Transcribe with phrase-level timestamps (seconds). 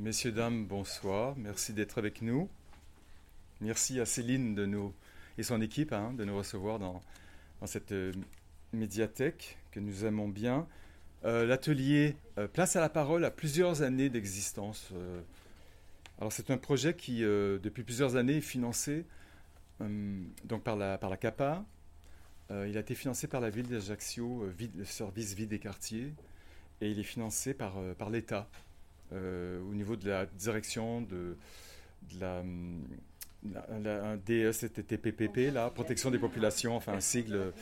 [0.00, 1.34] Messieurs, dames, bonsoir.
[1.36, 2.48] Merci d'être avec nous.
[3.60, 4.92] Merci à Céline
[5.36, 7.02] et son équipe hein, de nous recevoir dans,
[7.66, 8.12] cette euh,
[8.72, 10.68] médiathèque que nous aimons bien.
[11.24, 14.92] Euh, l'atelier euh, Place à la parole a plusieurs années d'existence.
[16.18, 19.04] alors c'est un projet qui, depuis plusieurs années, est financé
[19.80, 21.64] donc par la, par CAPA.
[22.50, 24.46] il a été financé par la ville d'Ajaccio,
[24.76, 26.14] le service vie des quartiers,
[26.80, 28.48] et il est financé par l'État.
[29.12, 31.36] Euh, au niveau de la direction de,
[32.20, 32.42] la,
[33.80, 37.52] la, DSTPPP, la protection des populations, enfin un sigle.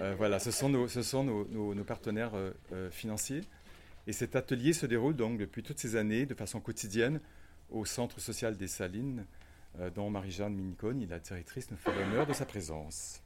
[0.00, 3.42] Euh, voilà, ce sont nos, ce sont nos, nos, partenaires euh, financiers.
[4.06, 7.20] Et cet atelier se déroule donc depuis toutes ces années de façon quotidienne
[7.70, 9.24] au Centre social des Salines,
[9.94, 13.22] dont Marie-Jeanne Minicone, la directrice, nous fait l'honneur de sa présence.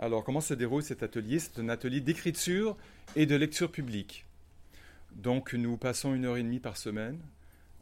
[0.00, 1.38] Alors, comment se déroule cet atelier?
[1.38, 2.76] C'est un atelier d'écriture
[3.14, 4.26] et de lecture publique.
[5.14, 7.20] Donc nous passons une heure et demie par semaine.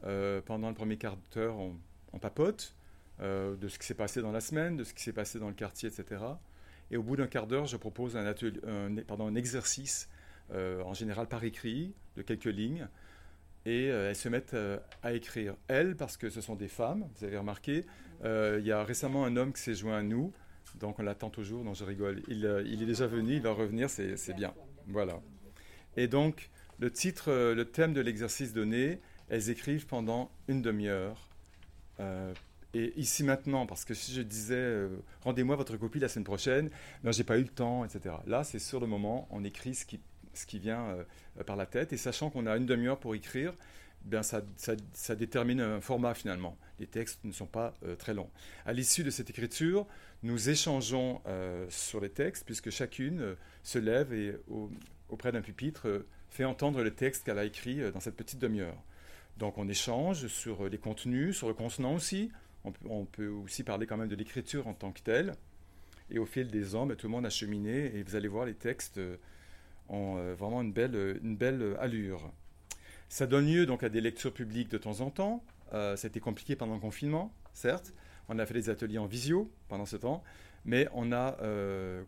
[0.04, 2.74] Euh, pendant le premier quart d'heure, on, papote
[3.20, 5.48] euh, de ce qui s'est passé dans la semaine, de ce qui s'est passé dans
[5.48, 6.22] le quartier, etc.
[6.90, 10.10] Et au bout d'un quart d'heure, je propose un, exercice,
[10.52, 12.86] euh, en général par écrit, de quelques lignes.
[13.64, 14.56] Et elles se mettent
[15.04, 15.54] à écrire.
[15.68, 17.86] Elles, parce que ce sont des femmes, vous avez remarqué.
[18.24, 20.32] il y a récemment un homme qui s'est joint à nous,
[20.80, 22.22] donc on l'attend toujours, donc je rigole.
[22.26, 24.52] Il, est déjà venu, il va revenir, c'est bien.
[24.88, 25.20] Voilà.
[25.96, 26.50] Et donc,
[26.82, 31.28] le titre, euh, le thème de l'exercice donné, elles écrivent pendant une demi-heure.
[32.00, 32.34] Euh,
[32.74, 34.88] et ici maintenant, parce que si je disais euh,
[35.20, 36.70] rendez-moi votre copie la semaine prochaine,
[37.04, 38.16] non, j'ai pas eu le temps, etc.
[38.26, 40.00] Là, c'est sur le moment, on écrit ce qui,
[40.34, 40.96] ce qui vient
[41.46, 43.54] par la tête, et sachant qu'on a une demi-heure pour écrire,
[44.04, 46.58] bien ça, ça, détermine un format finalement.
[46.80, 48.30] Les textes ne sont pas très longs.
[48.66, 49.86] À l'issue de cette écriture,
[50.24, 51.20] nous échangeons
[51.68, 54.34] sur les textes, puisque chacune se lève et
[55.10, 55.86] auprès d'un pupitre
[56.32, 58.82] fait entendre le texte qu'elle a écrit euh, dans cette petite demi-heure.
[59.36, 62.30] Donc on échange sur euh, les contenus, sur le contenant aussi.
[62.88, 65.34] On peut, aussi parler quand même de l'écriture en tant que telle.
[66.10, 68.46] Et au fil des ans, ben, tout le monde a cheminé et vous allez voir
[68.46, 69.16] les textes euh,
[69.88, 72.32] ont vraiment une belle, une belle allure.
[73.08, 75.44] Ça donne lieu donc à des lectures publiques de temps en temps.
[75.72, 77.92] ça a été compliqué pendant le confinement, certes.
[78.28, 80.22] On a fait des ateliers en visio pendant ce temps,
[80.64, 81.36] mais on a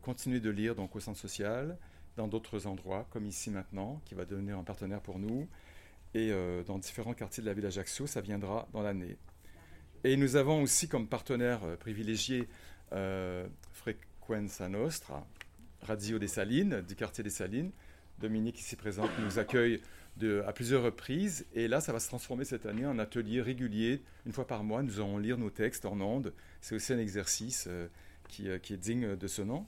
[0.00, 1.76] continué de lire donc au centre social
[2.16, 5.48] dans d'autres endroits, comme ici maintenant, qui va devenir un partenaire pour nous,
[6.14, 9.16] et euh, dans différents quartiers de la ville d'Ajaccio, ça viendra dans l'année.
[10.04, 12.48] Et nous avons aussi comme partenaire euh, privilégié
[12.92, 15.26] euh, Frequenza Nostra,
[15.82, 17.72] Radio des Salines, du quartier des Salines.
[18.20, 19.80] Dominique, ici présente, nous accueille
[20.46, 21.46] à plusieurs reprises.
[21.52, 24.00] Et là, ça va se transformer cette année en atelier régulier.
[24.24, 26.32] Une fois par mois, nous allons lire nos textes en ondes.
[26.60, 27.68] C'est aussi un exercice
[28.28, 29.66] qui, qui, est digne de ce nom.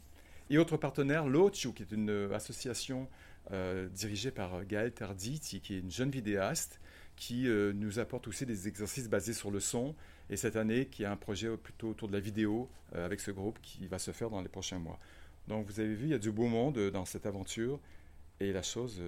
[0.48, 3.08] Et autre partenaire, l'Ochu, qui est une euh, association
[3.50, 6.80] euh, dirigée par Gaël Tarditi, qui est une jeune vidéaste,
[7.16, 9.94] qui euh, nous apporte aussi des exercices basés sur le son.
[10.30, 13.60] Et cette année, qui a un projet plutôt autour de la vidéo avec ce groupe
[13.62, 14.98] qui va se faire dans les prochains mois.
[15.46, 17.78] Donc vous avez vu, il y a du beau monde dans cette aventure.
[18.40, 19.00] Et la chose,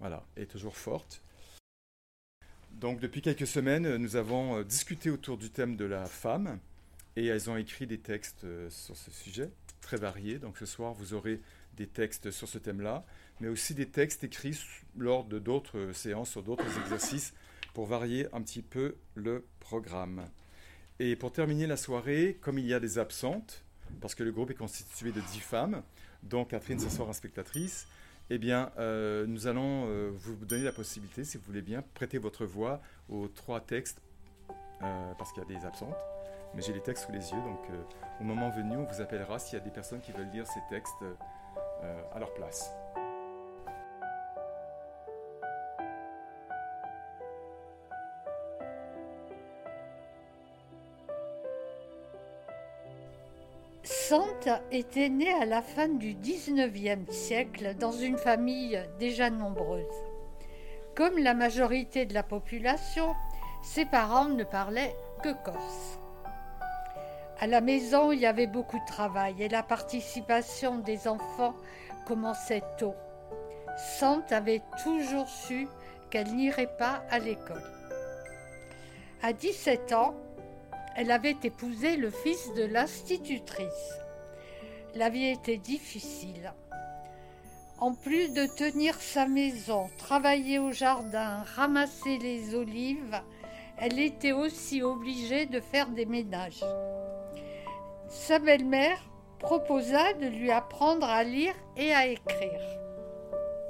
[0.00, 1.22] voilà, est toujours forte.
[2.72, 6.58] Donc depuis quelques semaines, nous avons discuté autour du thème de la femme.
[7.14, 10.38] Et elles ont écrit des textes sur ce sujet très variés.
[10.38, 11.40] Donc ce soir, vous aurez
[11.76, 13.04] des textes sur ce thème-là,
[13.40, 14.60] mais aussi des textes écrits
[14.96, 17.32] lors de d'autres séances, sur d'autres exercices,
[17.74, 20.24] pour varier un petit peu le programme.
[20.98, 23.64] Et pour terminer la soirée, comme il y a des absentes,
[24.00, 25.82] parce que le groupe est constitué de dix femmes,
[26.22, 27.86] dont Catherine ce soir spectatrice,
[28.28, 32.18] eh bien, euh, nous allons euh, vous donner la possibilité, si vous voulez bien, prêter
[32.18, 34.00] votre voix aux trois textes,
[34.82, 35.96] euh, parce qu'il y a des absentes
[36.54, 37.82] mais j'ai les textes sous les yeux, donc euh,
[38.20, 40.60] au moment venu, on vous appellera s'il y a des personnes qui veulent lire ces
[40.68, 42.72] textes euh, à leur place.
[53.82, 59.86] Sante était née à la fin du XIXe siècle dans une famille déjà nombreuse.
[60.96, 63.14] Comme la majorité de la population,
[63.62, 66.00] ses parents ne parlaient que corse.
[67.42, 71.54] À la maison, il y avait beaucoup de travail et la participation des enfants
[72.06, 72.94] commençait tôt.
[73.98, 75.66] Sante avait toujours su
[76.10, 77.62] qu'elle n'irait pas à l'école.
[79.22, 80.14] À 17 ans,
[80.96, 83.94] elle avait épousé le fils de l'institutrice.
[84.94, 86.52] La vie était difficile.
[87.78, 93.18] En plus de tenir sa maison, travailler au jardin, ramasser les olives,
[93.78, 96.64] elle était aussi obligée de faire des ménages
[98.10, 98.98] sa belle-mère
[99.38, 102.60] proposa de lui apprendre à lire et à écrire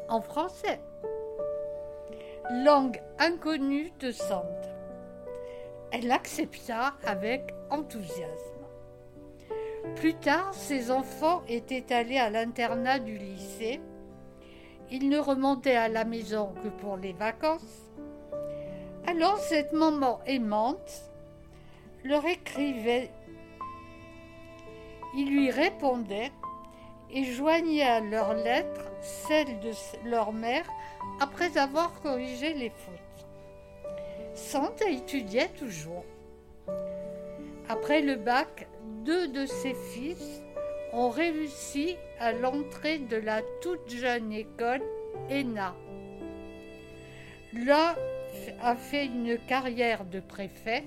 [0.08, 0.81] en français.
[2.50, 4.44] langue inconnue de Sand.
[5.92, 8.66] Elle accepta avec enthousiasme.
[9.94, 13.81] Plus tard, ses enfants étaient allés à l'internat du lycée.
[14.90, 17.92] Ils ne remontaient à la maison que pour les vacances.
[19.06, 21.10] Alors cette maman aimante
[22.02, 23.10] leur écrivait,
[25.14, 26.32] ils lui répondaient
[27.10, 29.72] et joignaient à leurs lettres celles de
[30.04, 30.68] leur mère
[31.20, 33.26] après avoir corrigé les fautes.
[34.34, 36.04] Santa étudiait toujours.
[37.68, 38.68] Après le bac,
[39.04, 40.42] deux de ses fils
[40.92, 44.82] ont réussi à l'entrée de la toute jeune école
[45.30, 45.74] ENA.
[47.52, 47.94] L'un
[48.62, 50.84] a fait une carrière de préfet,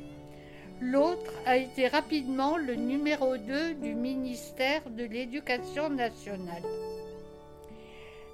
[0.81, 6.63] l'autre a été rapidement le numéro 2 du ministère de l'Éducation nationale.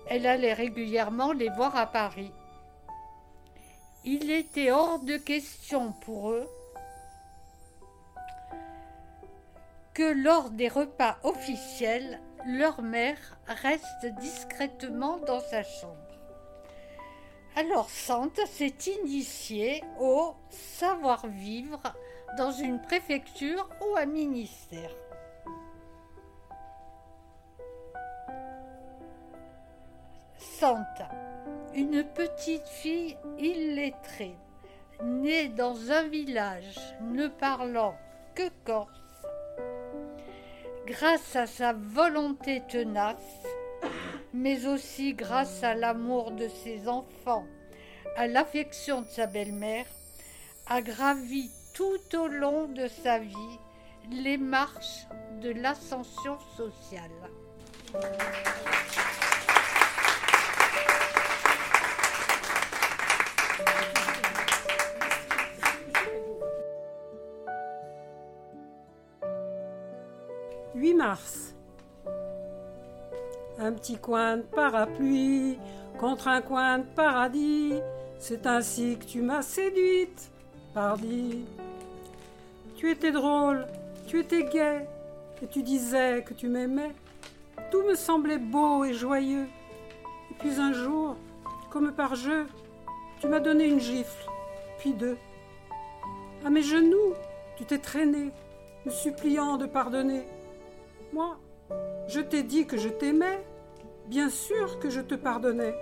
[0.08, 2.32] Elle allait régulièrement les voir à Paris.
[4.06, 6.48] Il était hors de question pour eux
[9.94, 15.96] que lors des repas officiels, leur mère reste discrètement dans sa chambre.
[17.56, 21.82] Alors Sante s'est initiée au savoir-vivre
[22.38, 24.92] dans une préfecture ou un ministère.
[30.38, 31.10] Santa,
[31.74, 34.36] une petite fille illettrée,
[35.04, 37.96] née dans un village ne parlant
[38.36, 38.90] que corse,
[40.86, 43.44] grâce à sa volonté tenace,
[44.34, 47.46] mais aussi grâce à l'amour de ses enfants,
[48.18, 49.86] à l'affection de sa belle-mère,
[50.68, 51.50] a gravi
[51.80, 53.58] tout au long de sa vie
[54.12, 55.08] les marches
[55.42, 57.10] de l'ascension sociale.
[70.76, 71.56] 8 mars.
[73.58, 75.58] Un petit coin de parapluie
[75.98, 77.76] contre un coin de paradis,
[78.18, 80.30] c'est ainsi que tu m'as séduite,
[80.74, 81.46] pardi.
[82.80, 83.68] Tu étais drôle,
[84.08, 84.86] tu étais gai,
[85.44, 86.94] et tu disais que tu m'aimais.
[87.72, 89.48] Tout me semblait beau et joyeux.
[90.32, 91.18] Et puis un jour,
[91.72, 92.48] comme par jeu,
[93.20, 94.30] tu m'as donné une gifle,
[94.78, 95.18] puis deux.
[96.46, 97.16] À mes genoux,
[97.58, 98.32] tu t'es traîné,
[98.86, 100.24] me suppliant de pardonner.
[101.12, 101.38] Moi,
[102.08, 103.44] je t'ai dit que je t'aimais,
[104.08, 105.76] bien sûr que je te pardonnais.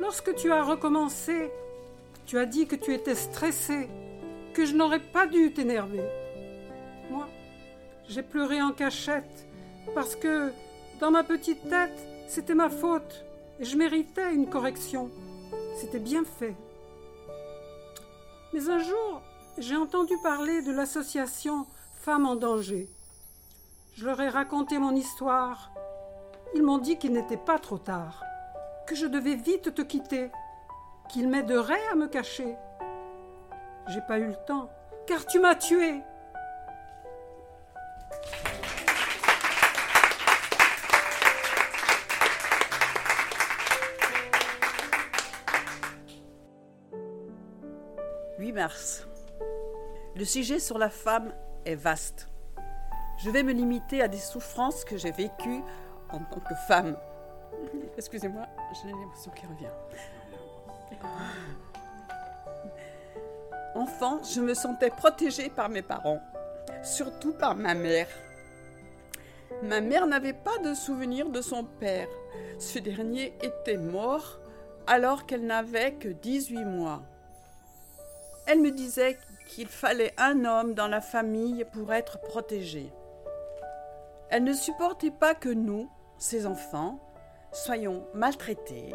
[0.00, 1.52] Lorsque tu as recommencé,
[2.26, 3.88] tu as dit que tu étais stressé,
[4.58, 6.02] que je n'aurais pas dû t'énerver.
[7.12, 7.28] Moi,
[8.08, 9.46] j'ai pleuré en cachette,
[9.94, 10.52] parce que,
[10.98, 11.96] dans ma petite tête,
[12.26, 13.24] c'était ma faute,
[13.60, 15.10] et je méritais une correction.
[15.76, 16.56] C'était bien fait.
[18.52, 19.22] Mais un jour,
[19.58, 21.64] j'ai entendu parler de l'association
[21.94, 22.88] Femmes en danger.
[23.94, 25.70] Je leur ai raconté mon histoire.
[26.56, 28.24] Ils m'ont dit qu'il n'était pas trop tard,
[28.88, 30.32] que je devais vite te quitter,
[31.08, 32.56] qu'ils m'aideraient à me cacher.
[33.88, 34.68] J'ai pas eu le temps,
[35.06, 36.02] car tu m'as tué.
[48.38, 49.08] «8 mars.
[50.14, 51.32] Le sujet sur la femme
[51.64, 52.28] est vaste.
[53.18, 55.62] Je vais me limiter à des souffrances que j'ai vécues
[56.10, 56.96] en tant que femme.
[57.96, 59.72] Excusez-moi, j'ai l'émotion qui revient.
[64.00, 66.22] Je me sentais protégée par mes parents,
[66.84, 68.06] surtout par ma mère.
[69.64, 72.06] Ma mère n'avait pas de souvenir de son père.
[72.60, 74.38] Ce dernier était mort
[74.86, 77.02] alors qu'elle n'avait que 18 mois.
[78.46, 82.92] Elle me disait qu'il fallait un homme dans la famille pour être protégée.
[84.30, 87.00] Elle ne supportait pas que nous, ses enfants,
[87.52, 88.94] soyons maltraités,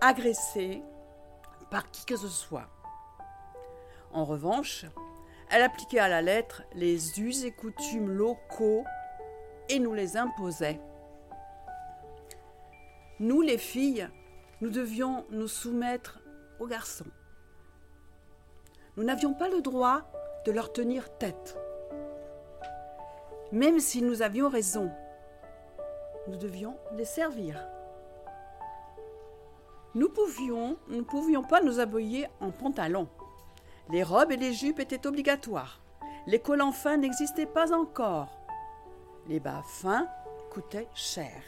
[0.00, 0.82] agressés
[1.70, 2.66] par qui que ce soit.
[4.12, 4.86] En revanche,
[5.50, 8.84] elle appliquait à la lettre les us et coutumes locaux
[9.68, 10.80] et nous les imposait.
[13.20, 14.08] Nous, les filles,
[14.60, 16.20] nous devions nous soumettre
[16.60, 17.06] aux garçons.
[18.96, 20.02] Nous n'avions pas le droit
[20.44, 21.56] de leur tenir tête
[23.52, 24.90] même si nous avions raison.
[26.26, 27.62] Nous devions les servir.
[29.94, 33.08] Nous ne pouvions pas nous habiller en pantalon.
[33.90, 35.80] Les robes et les jupes étaient obligatoires.
[36.26, 38.38] Les collants fins n'existaient pas encore.
[39.28, 40.08] Les bas fins
[40.50, 41.42] coûtaient cher.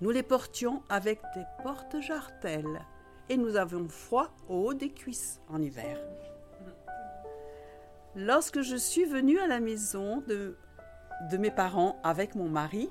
[0.00, 2.84] Nous les portions avec des porte-jartelles
[3.28, 5.98] et nous avons froid au haut des cuisses en hiver.
[8.14, 10.58] Lorsque je suis venue à la maison de,
[11.30, 12.90] de mes parents avec mon mari,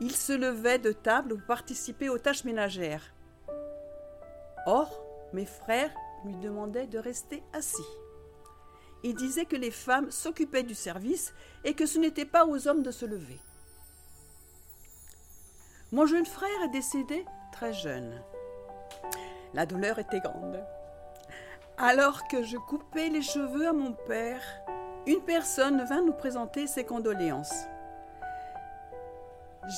[0.00, 3.14] il se levait de table pour participer aux tâches ménagères.
[4.66, 5.92] Or, mes frères
[6.24, 7.82] lui demandaient de rester assis.
[9.02, 11.32] Il disait que les femmes s'occupaient du service
[11.64, 13.38] et que ce n'était pas aux hommes de se lever.
[15.92, 18.22] Mon jeune frère est décédé très jeune.
[19.54, 20.62] La douleur était grande.
[21.78, 24.42] Alors que je coupais les cheveux à mon père,
[25.06, 27.64] une personne vint nous présenter ses condoléances.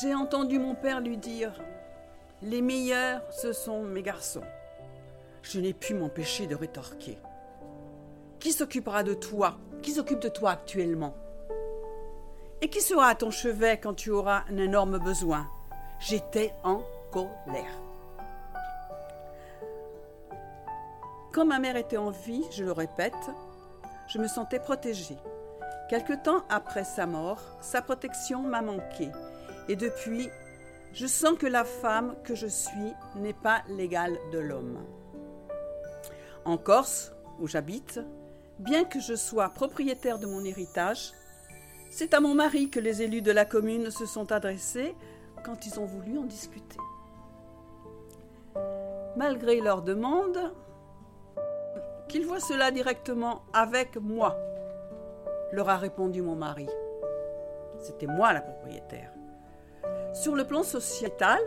[0.01, 1.53] J'ai entendu mon père lui dire
[2.43, 4.43] Les meilleurs, ce sont mes garçons.
[5.43, 7.19] Je n'ai pu m'empêcher de rétorquer.
[8.39, 9.59] Qui s'occupera de toi?
[9.83, 11.15] Qui s'occupe de toi actuellement?
[12.61, 15.49] Et qui sera à ton chevet quand tu auras un énorme besoin?
[15.99, 17.81] J'étais en colère.
[21.33, 23.15] Quand ma mère était en vie, je le répète,
[24.07, 25.19] je me sentais protégée.
[25.89, 29.11] Quelque temps après sa mort, sa protection m'a manqué.
[29.69, 30.29] Et depuis,
[30.93, 34.79] je sens que la femme que je suis n'est pas l'égale de l'homme.
[36.45, 38.01] En Corse, où j'habite,
[38.59, 41.13] bien que je sois propriétaire de mon héritage,
[41.91, 44.95] c'est à mon mari que les élus de la commune se sont adressés
[45.45, 46.79] quand ils ont voulu en discuter.
[49.17, 50.53] Malgré leur demande,
[52.09, 54.39] qu'ils voient cela directement avec moi,
[55.53, 56.67] leur a répondu mon mari.
[57.79, 59.13] C'était moi la propriétaire.
[60.15, 61.41] Sur le plan sociétal,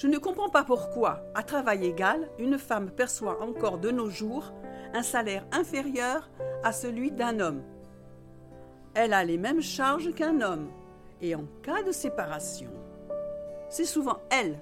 [0.00, 4.50] je ne comprends pas pourquoi, à travail égal, une femme perçoit encore de nos jours
[4.94, 6.30] un salaire inférieur
[6.64, 7.62] à celui d'un homme.
[8.94, 10.70] Elle a les mêmes charges qu'un homme,
[11.20, 12.70] et en cas de séparation,
[13.68, 14.58] c'est souvent elle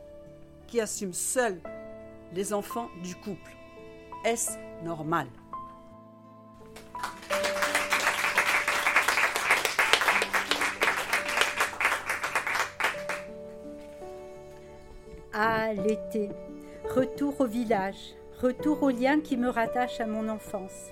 [0.66, 1.60] qui assume seule
[2.32, 3.56] les enfants du couple.
[4.24, 5.28] Est-ce normal?
[15.40, 16.30] Ah, l'été.
[16.96, 20.88] Retour au village, retour aux liens qui me rattachent à mon enfance.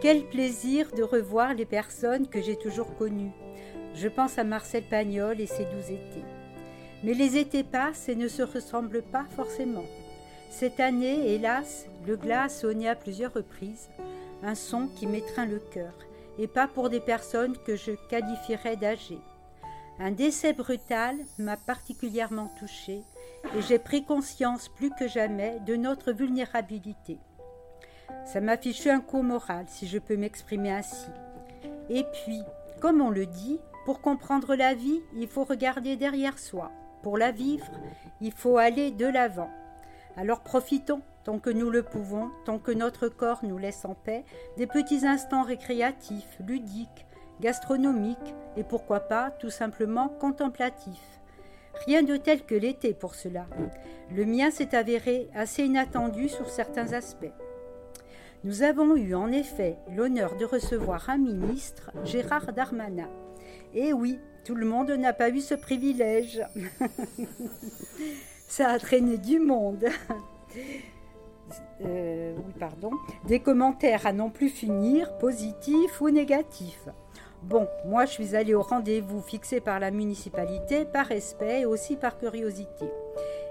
[0.00, 3.32] Quel plaisir de revoir les personnes que j'ai toujours connues.
[3.96, 6.24] Je pense à Marcel Pagnol et ses douze étés.
[7.02, 9.86] Mais les étés passent et ne se ressemblent pas forcément.
[10.48, 13.88] Cette année, hélas, le glas a sonné à plusieurs reprises,
[14.44, 15.94] un son qui m'étreint le cœur,
[16.38, 19.18] et pas pour des personnes que je qualifierais d'âgées.
[19.98, 23.02] Un décès brutal m'a particulièrement touchée
[23.56, 27.18] et j'ai pris conscience plus que jamais de notre vulnérabilité.
[28.24, 31.10] Ça m'a fichu un coup moral, si je peux m'exprimer ainsi.
[31.88, 32.40] Et puis,
[32.80, 36.70] comme on le dit, pour comprendre la vie, il faut regarder derrière soi.
[37.02, 37.66] Pour la vivre,
[38.20, 39.50] il faut aller de l'avant.
[40.16, 44.24] Alors profitons, tant que nous le pouvons, tant que notre corps nous laisse en paix,
[44.56, 47.06] des petits instants récréatifs, ludiques,
[47.40, 51.20] gastronomiques et pourquoi pas tout simplement contemplatifs.
[51.86, 53.46] Rien de tel que l'été pour cela.
[54.14, 57.32] Le mien s'est avéré assez inattendu sur certains aspects.
[58.44, 63.08] Nous avons eu en effet l'honneur de recevoir un ministre, Gérard Darmanin.
[63.74, 66.42] Et oui, tout le monde n'a pas eu ce privilège.
[68.48, 69.86] Ça a traîné du monde.
[71.80, 72.90] Euh, oui, pardon.
[73.26, 76.88] Des commentaires à non plus finir, positifs ou négatifs.
[77.42, 81.96] Bon, moi je suis allée au rendez-vous fixé par la municipalité par respect et aussi
[81.96, 82.86] par curiosité.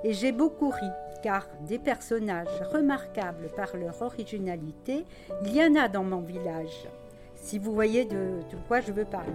[0.06, 0.88] Et j'ai beaucoup ri,
[1.22, 5.06] car des personnages remarquables par leur originalité,
[5.44, 6.88] il y en a dans mon village,
[7.36, 9.34] si vous voyez de, de quoi je veux parler.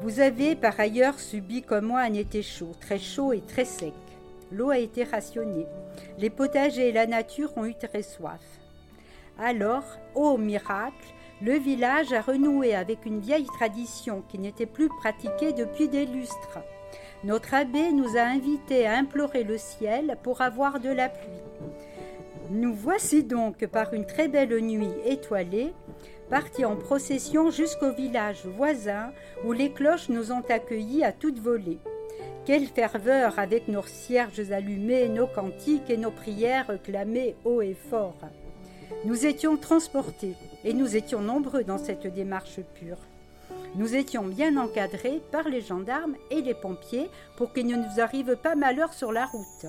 [0.00, 3.94] Vous avez par ailleurs subi comme moi un été chaud, très chaud et très sec.
[4.52, 5.66] L'eau a été rationnée.
[6.18, 8.40] Les potagers et la nature ont eu très soif.
[9.38, 9.84] Alors,
[10.14, 15.88] ô miracle, le village a renoué avec une vieille tradition qui n'était plus pratiquée depuis
[15.88, 16.58] des lustres.
[17.24, 21.30] Notre abbé nous a invités à implorer le ciel pour avoir de la pluie.
[22.50, 25.72] Nous voici donc par une très belle nuit étoilée
[26.28, 29.12] partis en procession jusqu'au village voisin
[29.44, 31.78] où les cloches nous ont accueillis à toute volée.
[32.44, 38.18] Quelle ferveur avec nos cierges allumés, nos cantiques et nos prières clamées haut et fort.
[39.04, 42.98] Nous étions transportés et nous étions nombreux dans cette démarche pure.
[43.76, 48.36] Nous étions bien encadrés par les gendarmes et les pompiers pour qu'il ne nous arrive
[48.36, 49.66] pas malheur sur la route.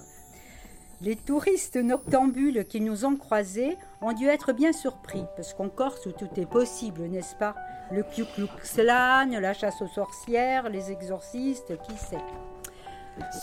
[1.01, 6.07] Les touristes noctambules qui nous ont croisés ont dû être bien surpris, parce qu'en Corse
[6.17, 7.55] tout est possible, n'est-ce pas?
[7.91, 12.23] Le Klan, la chasse aux sorcières, les exorcistes, qui sait?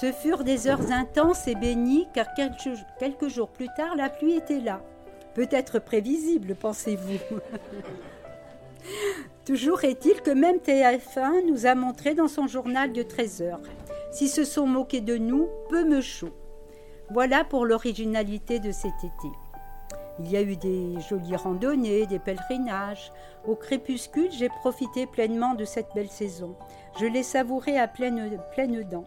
[0.01, 4.61] Ce furent des heures intenses et bénies, car quelques jours plus tard, la pluie était
[4.61, 4.81] là.
[5.39, 7.21] Peut-être prévisible, pensez-vous.
[9.47, 13.61] Toujours est-il que même TF1 nous a montré dans son journal de 13 heures.
[14.11, 16.35] Si se sont moqués de nous, peu me chaud.
[17.11, 19.29] Voilà pour l'originalité de cet été.
[20.19, 23.13] Il y a eu des jolies randonnées, des pèlerinages.
[23.47, 26.57] Au crépuscule, j'ai profité pleinement de cette belle saison.
[26.99, 29.07] Je l'ai savourée à pleine, pleine dents.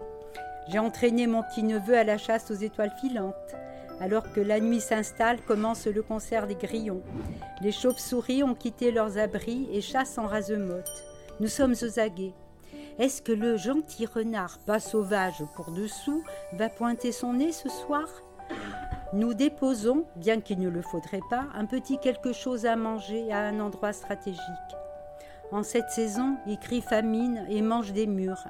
[0.70, 3.58] J'ai entraîné mon petit-neveu à la chasse aux étoiles filantes.
[4.02, 7.04] Alors que la nuit s'installe, commence le concert des grillons.
[7.62, 10.90] Les chauves-souris ont quitté leurs abris et chassent en rasemotte.
[11.40, 12.34] Nous sommes aux aguets.
[12.98, 18.08] Est-ce que le gentil renard, pas sauvage pour dessous, va pointer son nez ce soir?
[19.14, 23.42] Nous déposons, bien qu'il ne le faudrait pas, un petit quelque chose à manger à
[23.42, 24.42] un endroit stratégique.
[25.52, 28.48] En cette saison, il crie famine et mange des murs.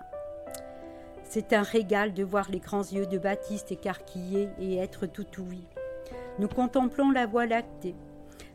[1.33, 5.63] C'est un régal de voir les grands yeux de Baptiste écarquillés et être tout ouïe.
[6.39, 7.95] Nous contemplons la voie lactée.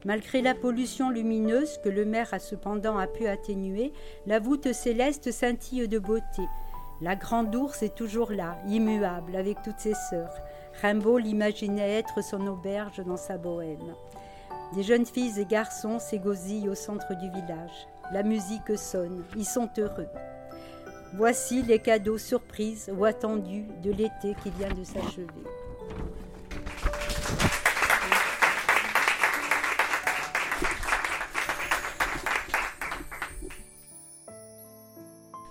[0.05, 3.95] Malgré la pollution lumineuse que le maire a cependant pu atténuer,
[4.27, 6.43] la voûte céleste scintille de beauté.
[7.01, 10.37] La grande ours est toujours là, immuable, avec toutes ses sœurs.
[10.83, 13.95] Rimbaud l'imaginait être son auberge dans sa bohème.
[14.75, 17.89] Des jeunes filles et garçons s'égosillent au centre du village.
[18.13, 20.09] La musique sonne, ils sont heureux.
[21.17, 25.27] Voici les cadeaux surprises ou attendus de l'été qui vient de s'achever.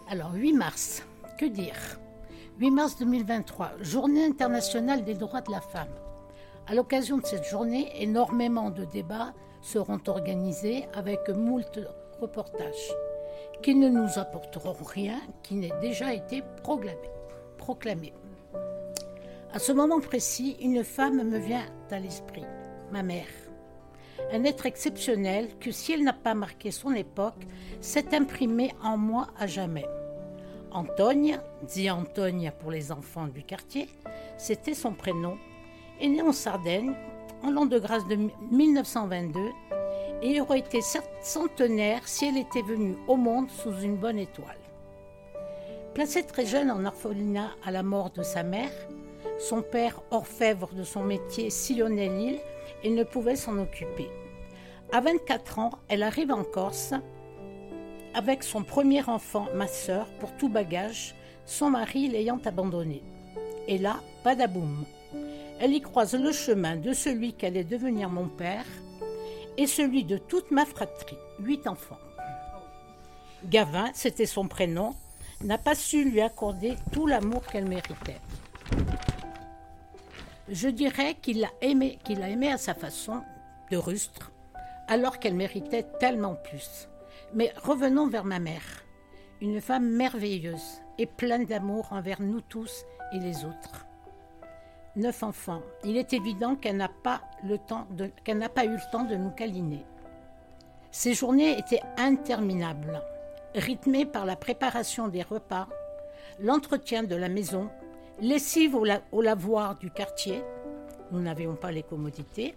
[0.07, 1.03] Alors 8 mars,
[1.39, 1.73] que dire?
[2.59, 5.87] 8 mars 2023, Journée internationale des droits de la femme.
[6.67, 11.79] À l'occasion de cette journée, énormément de débats seront organisés avec moult
[12.21, 12.93] reportages
[13.61, 17.09] qui ne nous apporteront rien qui n'ait déjà été proclamé.
[17.57, 18.13] proclamé.
[19.53, 22.45] À ce moment précis, une femme me vient à l'esprit,
[22.91, 23.27] ma mère.
[24.31, 27.45] Un être exceptionnel que si elle n'a pas marqué son époque,
[27.79, 29.85] s'est imprimé en moi à jamais.
[30.71, 33.87] Antonia, dit Antonia pour les enfants du quartier,
[34.37, 35.37] c'était son prénom,
[36.01, 36.93] est née en Sardaigne
[37.43, 38.17] en l'an de grâce de
[38.51, 39.39] 1922
[40.25, 40.79] et aurait été
[41.21, 44.57] centenaire si elle était venue au monde sous une bonne étoile.
[45.93, 48.71] Placée très jeune en orphelinat à la mort de sa mère,
[49.37, 52.39] son père, orfèvre de son métier, sillonnait l'île
[52.83, 54.09] et ne pouvait s'en occuper.
[54.91, 56.93] À 24 ans, elle arrive en Corse
[58.15, 61.13] avec son premier enfant, ma sœur, pour tout bagage,
[61.45, 63.03] son mari l'ayant abandonnée.
[63.67, 64.85] Et là, badaboum.
[65.59, 68.65] Elle y croise le chemin de celui qu'allait devenir mon père
[69.57, 71.99] et celui de toute ma fratrie, huit enfants.
[73.45, 74.95] Gavin, c'était son prénom,
[75.41, 78.19] n'a pas su lui accorder tout l'amour qu'elle méritait.
[80.49, 83.21] Je dirais qu'il l'a aimé, qu'il a aimé à sa façon,
[83.71, 84.31] de rustre,
[84.87, 86.87] alors qu'elle méritait tellement plus.
[87.33, 88.83] Mais revenons vers ma mère,
[89.41, 93.84] une femme merveilleuse et pleine d'amour envers nous tous et les autres.
[94.95, 95.61] Neuf enfants.
[95.83, 97.57] Il est évident qu'elle n'a pas, pas eu le
[98.91, 99.85] temps de nous câliner.
[100.91, 103.01] Ces journées étaient interminables,
[103.53, 105.67] rythmées par la préparation des repas,
[106.39, 107.69] l'entretien de la maison,
[108.21, 110.41] lessive au, au lavoir du quartier,
[111.11, 112.55] nous n'avions pas les commodités,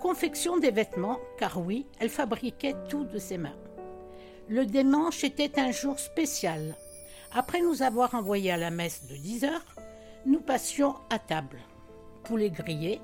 [0.00, 3.56] confection des vêtements, car oui, elle fabriquait tout de ses mains.
[4.48, 6.74] Le dimanche était un jour spécial.
[7.32, 9.64] Après nous avoir envoyés à la messe de 10 heures,
[10.26, 11.58] nous passions à table.
[12.24, 13.00] Poulet grillé,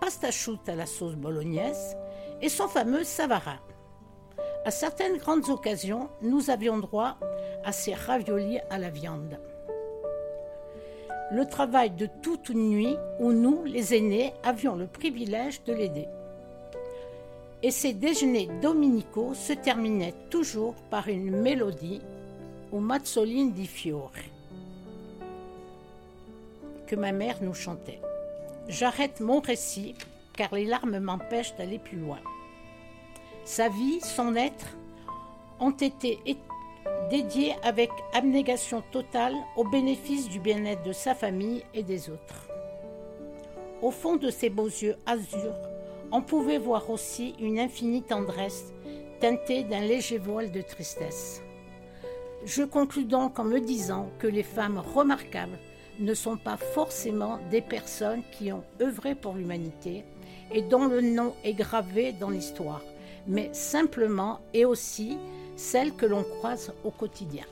[0.00, 1.96] pasta choute à la sauce bolognaise
[2.42, 3.58] et son fameux savarin.
[4.64, 7.16] À certaines grandes occasions, nous avions droit
[7.64, 9.38] à ces raviolis à la viande.
[11.32, 16.08] Le travail de toute une nuit où nous, les aînés, avions le privilège de l'aider
[17.62, 22.00] et ces déjeuners dominicaux se terminaient toujours par une mélodie
[22.72, 24.35] ou Mazzolin di Fiore
[26.86, 28.00] que ma mère nous chantait.
[28.68, 29.94] J'arrête mon récit
[30.36, 32.18] car les larmes m'empêchent d'aller plus loin.
[33.44, 34.76] Sa vie, son être
[35.60, 36.18] ont été
[37.10, 42.48] dédiés avec abnégation totale au bénéfice du bien-être de sa famille et des autres.
[43.82, 45.54] Au fond de ses beaux yeux azur,
[46.12, 48.72] on pouvait voir aussi une infinie tendresse
[49.20, 51.42] teintée d'un léger voile de tristesse.
[52.44, 55.58] Je conclus donc en me disant que les femmes remarquables
[55.98, 60.04] ne sont pas forcément des personnes qui ont œuvré pour l'humanité
[60.52, 62.82] et dont le nom est gravé dans l'histoire,
[63.26, 65.18] mais simplement et aussi
[65.56, 67.44] celles que l'on croise au quotidien.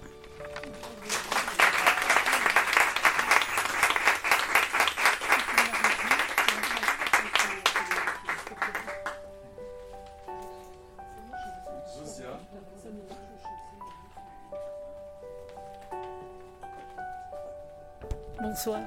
[18.54, 18.82] Bonsoir.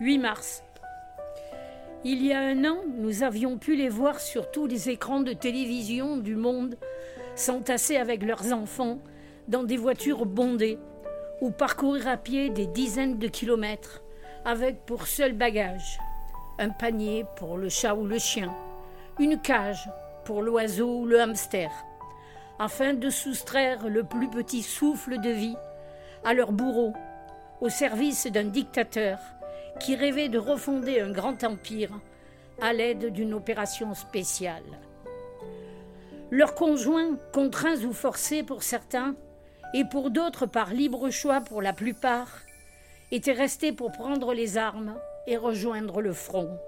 [0.00, 0.64] 8 mars.
[2.02, 5.32] Il y a un an, nous avions pu les voir sur tous les écrans de
[5.32, 6.74] télévision du monde,
[7.36, 8.98] s'entasser avec leurs enfants
[9.46, 10.80] dans des voitures bondées
[11.40, 14.02] ou parcourir à pied des dizaines de kilomètres
[14.44, 16.00] avec pour seul bagage
[16.58, 18.52] un panier pour le chat ou le chien,
[19.20, 19.88] une cage
[20.24, 21.70] pour l'oiseau ou le hamster,
[22.58, 25.56] afin de soustraire le plus petit souffle de vie
[26.24, 26.92] à leur bourreau,
[27.60, 29.18] au service d'un dictateur
[29.80, 32.00] qui rêvait de refonder un grand empire
[32.60, 34.62] à l'aide d'une opération spéciale.
[36.30, 39.14] Leurs conjoints, contraints ou forcés pour certains,
[39.74, 42.40] et pour d'autres par libre choix pour la plupart,
[43.12, 44.96] étaient restés pour prendre les armes
[45.26, 46.58] et rejoindre le front.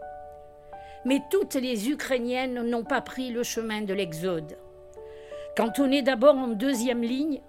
[1.04, 4.56] Mais toutes les Ukrainiennes n'ont pas pris le chemin de l'exode.
[5.56, 7.40] Cantonnées d'abord en deuxième ligne,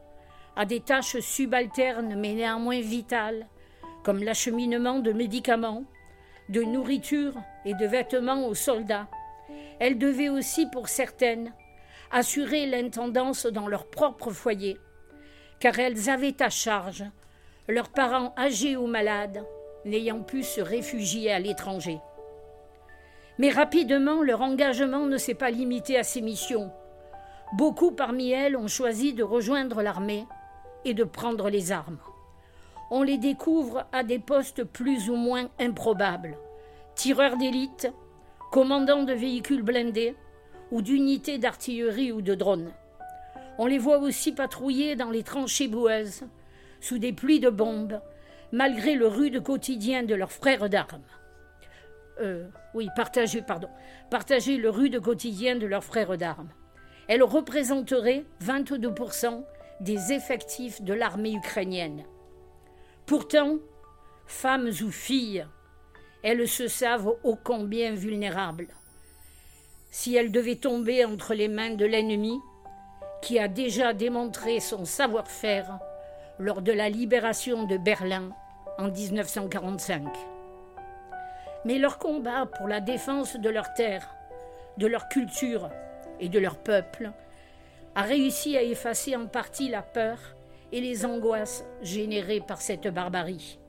[0.56, 3.48] à des tâches subalternes mais néanmoins vitales,
[4.04, 5.86] comme l'acheminement de médicaments,
[6.50, 7.34] de nourriture
[7.66, 9.08] et de vêtements aux soldats.
[9.80, 11.54] Elles devaient aussi, pour certaines,
[12.12, 14.78] assurer l'intendance dans leur propre foyer,
[15.60, 17.04] car elles avaient à charge
[17.68, 19.44] leurs parents âgés ou malades,
[19.86, 22.00] n'ayant pu se réfugier à l'étranger.
[23.39, 26.72] Mais rapidement, leur engagement ne s'est pas limité à ces missions.
[27.54, 30.26] Beaucoup parmi elles ont choisi de rejoindre l'armée
[30.86, 32.00] et de prendre les armes
[32.96, 36.38] on les découvre à des postes plus ou moins improbables.
[36.93, 37.91] Tireurs d'élite,
[38.52, 40.15] commandants de véhicules blindés
[40.69, 42.72] ou d'unités d'artillerie ou de drones.
[43.58, 46.22] On les voit aussi patrouiller dans les tranchées boueuses,
[46.82, 48.00] sous des pluies de bombes,
[48.52, 51.02] malgré le rude quotidien de leurs frères d'armes.
[52.22, 53.69] Euh, oui, partager, pardon,
[54.12, 56.50] partager le rude quotidien de leurs frères d'armes.
[57.08, 59.43] Elles représenteraient 22%
[59.80, 62.04] des effectifs de l'armée ukrainienne.
[63.06, 63.58] Pourtant,
[64.26, 65.46] femmes ou filles,
[66.24, 68.70] elles se savent ô combien vulnérables.
[69.92, 72.40] Si elles devaient tomber entre les mains de l'ennemi,
[73.22, 75.80] qui a déjà démontré son savoir-faire
[76.40, 78.32] lors de la libération de Berlin
[78.78, 80.08] en 1945.
[81.66, 84.16] Mais leur combat pour la défense de leur terre,
[84.78, 85.70] de leur culture
[86.20, 87.12] et de leur peuple
[87.96, 90.18] a réussi à effacer en partie la peur
[90.72, 93.60] et les angoisses générées par cette barbarie.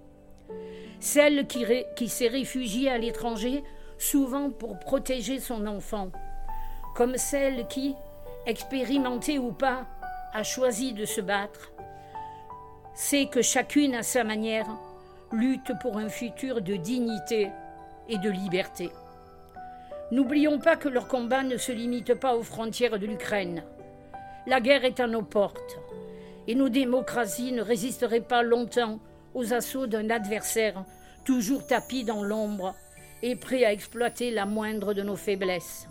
[1.01, 3.63] Celle qui, s'est réfugiée à l'étranger,
[3.99, 6.11] souvent pour protéger son enfant,
[6.95, 7.95] comme celle qui,
[8.47, 9.87] expérimentée ou pas,
[10.33, 11.73] a choisi de se battre,
[12.95, 14.67] sait que chacune à sa manière
[15.33, 17.51] lutte pour un futur de dignité
[18.09, 18.91] et de liberté.
[20.11, 23.63] N'oublions pas que leur combat ne se limite pas aux frontières de l'Ukraine.
[24.47, 25.79] La guerre est à nos portes
[26.47, 29.01] et nos démocraties ne résisteraient pas longtemps
[29.35, 30.85] aux assauts d'un adversaire
[31.25, 32.75] toujours tapi dans l'ombre
[33.23, 35.89] et prêt à exploiter la moindre de nos faiblesses.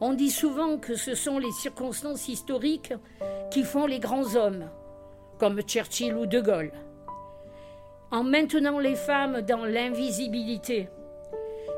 [0.00, 2.92] On dit souvent que ce sont les circonstances historiques
[3.52, 4.68] qui font les grands hommes,
[5.38, 6.72] comme Churchill ou De Gaulle.
[8.10, 10.88] En maintenant les femmes dans l'invisibilité,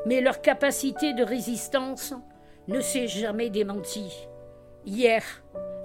[0.06, 2.14] mais leur capacité de résistance
[2.68, 4.26] ne s'est jamais démentie.
[4.86, 5.22] Hier,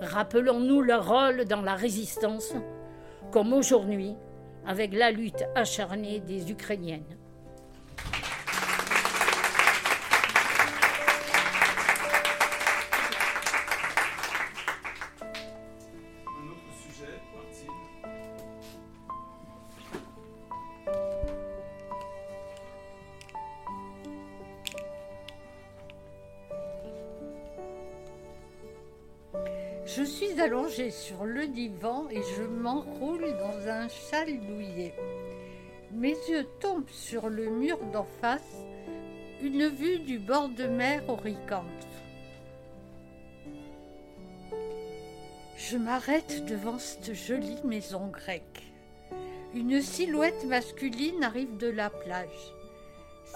[0.02, 2.54] Rappelons-nous leur rôle dans la résistance,
[3.32, 4.16] comme aujourd'hui
[4.66, 7.19] avec la lutte acharnée des Ukrainiennes.
[30.92, 34.94] Sur le divan et je m'enroule dans un châle douillet.
[35.92, 38.64] Mes yeux tombent sur le mur d'en face,
[39.42, 41.64] une vue du bord de mer horricante.
[45.58, 48.64] Je m'arrête devant cette jolie maison grecque.
[49.54, 52.54] Une silhouette masculine arrive de la plage.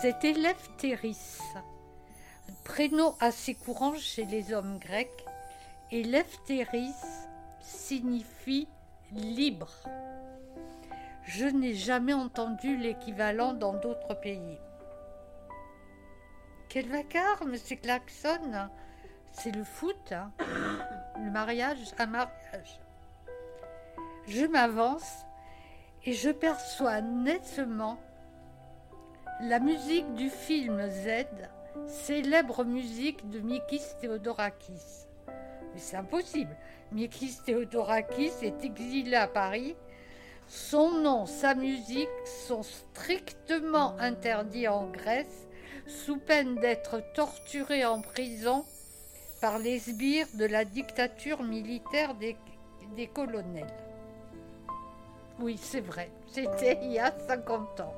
[0.01, 1.39] C'est Eleftheris,
[2.63, 5.25] prénom assez courant chez les hommes grecs
[5.91, 6.93] et Lefteris
[7.63, 8.67] signifie
[9.11, 9.71] libre.
[11.25, 14.59] Je n'ai jamais entendu l'équivalent dans d'autres pays.
[16.69, 18.69] Quel vacarme, c'est klaxon
[19.31, 20.31] C'est le foot, hein.
[21.23, 22.81] le mariage, un mariage.
[24.27, 25.25] Je m'avance
[26.05, 27.99] et je perçois nettement
[29.41, 31.25] la musique du film Z,
[31.87, 35.02] célèbre musique de Mikis Theodorakis.
[35.73, 36.55] Mais c'est impossible.
[36.91, 39.75] Mikis Theodorakis est exilé à Paris
[40.47, 42.09] Son nom, sa musique
[42.47, 45.47] sont strictement interdits en Grèce,
[45.87, 48.65] sous peine d'être torturé en prison
[49.41, 52.37] par les sbires de la dictature militaire des,
[52.95, 53.73] des colonels.
[55.39, 57.93] Oui, c'est vrai, c'était il y a 50 ans.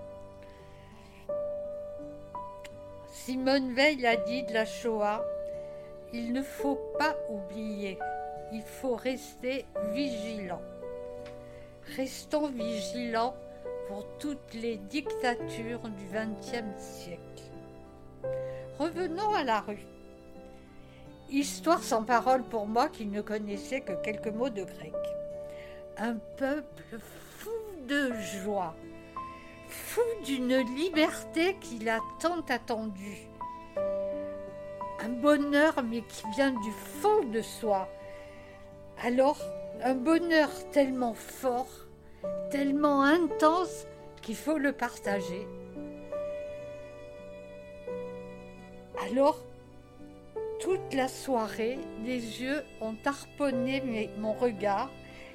[3.11, 5.23] Simone Veil a dit de la Shoah,
[6.15, 7.99] il ne faut pas oublier,
[8.53, 10.61] il faut rester vigilant.
[11.97, 13.35] Restons vigilants
[13.89, 17.43] pour toutes les dictatures du XXe siècle.
[18.79, 19.85] Revenons à la rue.
[21.29, 24.93] Histoire sans parole pour moi qui ne connaissais que quelques mots de grec.
[25.97, 26.97] Un peuple
[27.39, 27.49] fou
[27.89, 28.73] de joie,
[29.67, 33.34] fou d'une liberté qu'il a tant attendue.
[35.03, 37.87] Un bonheur mais qui vient du fond de soi.
[39.03, 39.39] Alors,
[39.83, 41.67] un bonheur tellement fort,
[42.49, 43.85] tellement intense
[44.21, 45.47] qu'il faut le partager.
[49.07, 49.39] Alors,
[50.59, 54.89] toute la soirée, les yeux ont harponné mon regard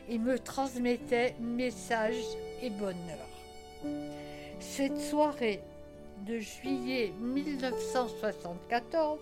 [0.08, 3.28] et me transmettaient messages et bonheur.
[4.58, 5.62] Cette soirée
[6.26, 9.20] de juillet 1974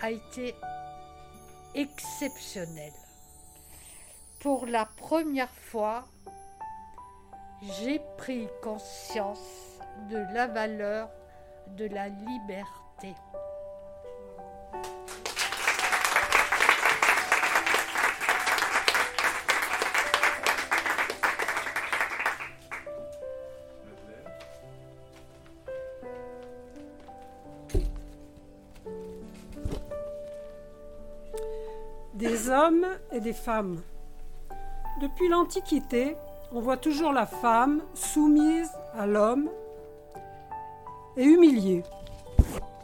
[0.00, 0.54] a été
[1.74, 2.92] exceptionnelle.
[4.40, 6.04] Pour la première fois,
[7.62, 9.78] j'ai pris conscience
[10.10, 11.08] de la valeur
[11.76, 13.14] de la liberté.
[32.24, 33.82] Des hommes et des femmes.
[35.02, 36.16] Depuis l'Antiquité,
[36.52, 39.50] on voit toujours la femme soumise à l'homme
[41.18, 41.82] et humiliée.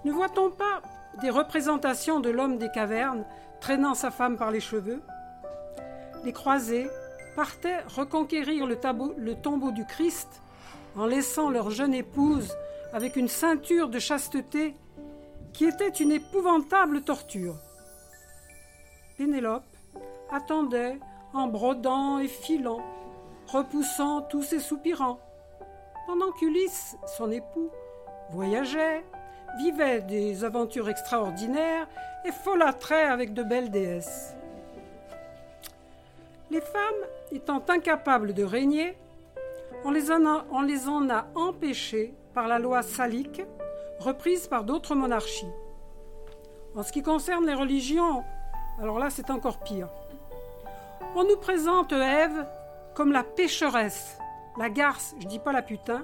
[0.04, 0.82] Ne voit-on pas
[1.22, 3.24] des représentations de l'homme des cavernes
[3.62, 5.00] traînant sa femme par les cheveux?
[6.22, 6.88] Les croisés
[7.34, 8.76] partaient reconquérir le,
[9.36, 10.42] tombeau du Christ
[10.96, 12.54] en laissant leur jeune épouse
[12.92, 14.76] avec une ceinture de chasteté
[15.54, 17.56] qui était une épouvantable torture.
[19.20, 19.76] Pénélope
[20.30, 20.98] attendait
[21.34, 22.80] en brodant et filant,
[23.48, 25.20] repoussant tous ses soupirants,
[26.06, 27.68] pendant qu'Ulysse, son époux,
[28.30, 29.04] voyageait,
[29.58, 31.86] vivait des aventures extraordinaires
[32.24, 34.34] et folâtrait avec de belles déesses.
[36.50, 38.96] Les femmes étant incapables de régner,
[39.84, 43.42] on les, en a, on les en a empêchées par la loi salique,
[43.98, 45.52] reprise par d'autres monarchies.
[46.74, 48.24] En ce qui concerne les religions,
[48.80, 49.88] alors là c'est encore pire.
[51.14, 52.46] On nous présente Ève
[52.94, 54.18] comme la pécheresse,
[54.58, 56.02] la garce, je dis pas la putain,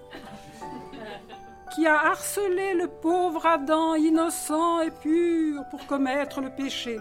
[1.75, 6.99] qui a harcelé le pauvre Adam innocent et pur pour commettre le péché.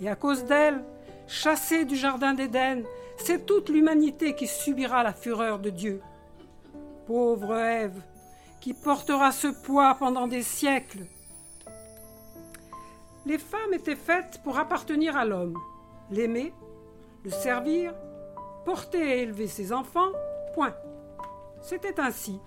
[0.00, 0.82] Et à cause d'elle,
[1.26, 2.84] chassée du jardin d'Éden,
[3.18, 6.02] c'est toute l'humanité qui subira la fureur de Dieu.
[7.06, 8.00] Pauvre Ève,
[8.60, 11.06] qui portera ce poids pendant des siècles.
[13.26, 15.58] Les femmes étaient faites pour appartenir à l'homme,
[16.10, 16.52] l'aimer,
[17.24, 17.94] le servir,
[18.66, 20.12] porter et élever ses enfants,
[20.54, 20.74] point.
[21.62, 22.38] C'était ainsi.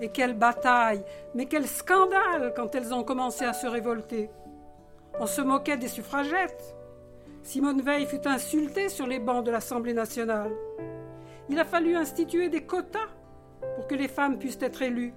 [0.00, 4.30] Et quelle bataille, mais quel scandale quand elles ont commencé à se révolter.
[5.20, 6.74] On se moquait des suffragettes.
[7.42, 10.52] Simone Veil fut insultée sur les bancs de l'Assemblée nationale.
[11.48, 13.08] Il a fallu instituer des quotas
[13.76, 15.14] pour que les femmes puissent être élues.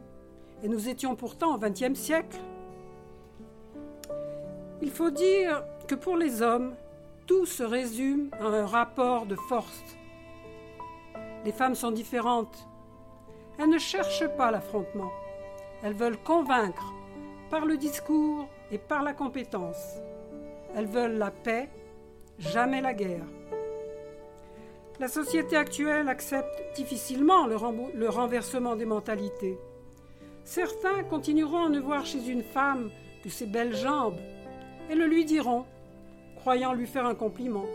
[0.64, 2.38] Et nous étions pourtant au XXe siècle.
[4.82, 6.76] Il faut dire que pour les hommes,
[7.28, 9.84] tout se résume à un rapport de force.
[11.46, 12.68] Les femmes sont différentes.
[13.60, 15.12] Elles ne cherchent pas l'affrontement.
[15.84, 16.94] Elles veulent convaincre
[17.50, 19.98] par le discours et par la compétence.
[20.76, 21.70] Elles veulent la paix,
[22.40, 23.26] jamais la guerre.
[25.00, 29.58] La société actuelle accepte difficilement le, renversement des mentalités.
[30.44, 32.90] Certains continueront à ne voir chez une femme
[33.24, 34.20] que ses belles jambes
[34.92, 35.66] et le lui diront,
[36.36, 37.66] croyant lui faire un compliment.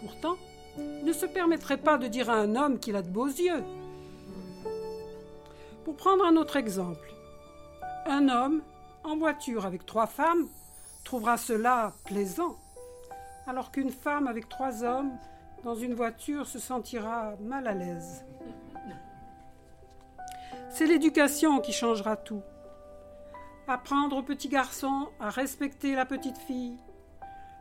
[0.00, 0.36] Pourtant,
[0.76, 3.64] il ne se permettrait pas de dire à un homme qu'il a de beaux yeux.
[5.84, 7.14] Pour prendre un autre exemple,
[8.04, 8.60] un homme
[9.04, 10.48] en voiture avec trois femmes
[11.02, 12.58] trouvera cela plaisant,
[13.46, 15.12] alors qu'une femme avec trois hommes
[15.64, 18.26] dans une voiture se sentira mal à l'aise.
[20.68, 22.42] C'est l'éducation qui changera tout
[23.68, 26.78] apprendre aux petits garçons à respecter la petite fille,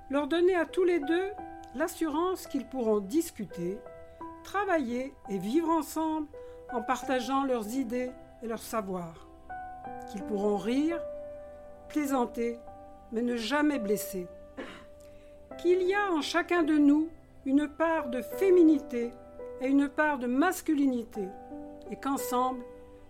[0.10, 1.30] leur donner à tous les deux
[1.76, 3.78] l'assurance qu'ils pourront discuter
[4.44, 6.28] travailler et vivre ensemble
[6.72, 9.28] en partageant leurs idées et leurs savoirs.
[10.10, 11.02] Qu'ils pourront rire,
[11.90, 12.58] plaisanter,
[13.12, 14.28] mais ne jamais blesser.
[15.62, 17.10] Qu'il y a en chacun de nous
[17.46, 19.12] une part de féminité
[19.60, 21.28] et une part de masculinité,
[21.92, 22.64] et qu'ensemble,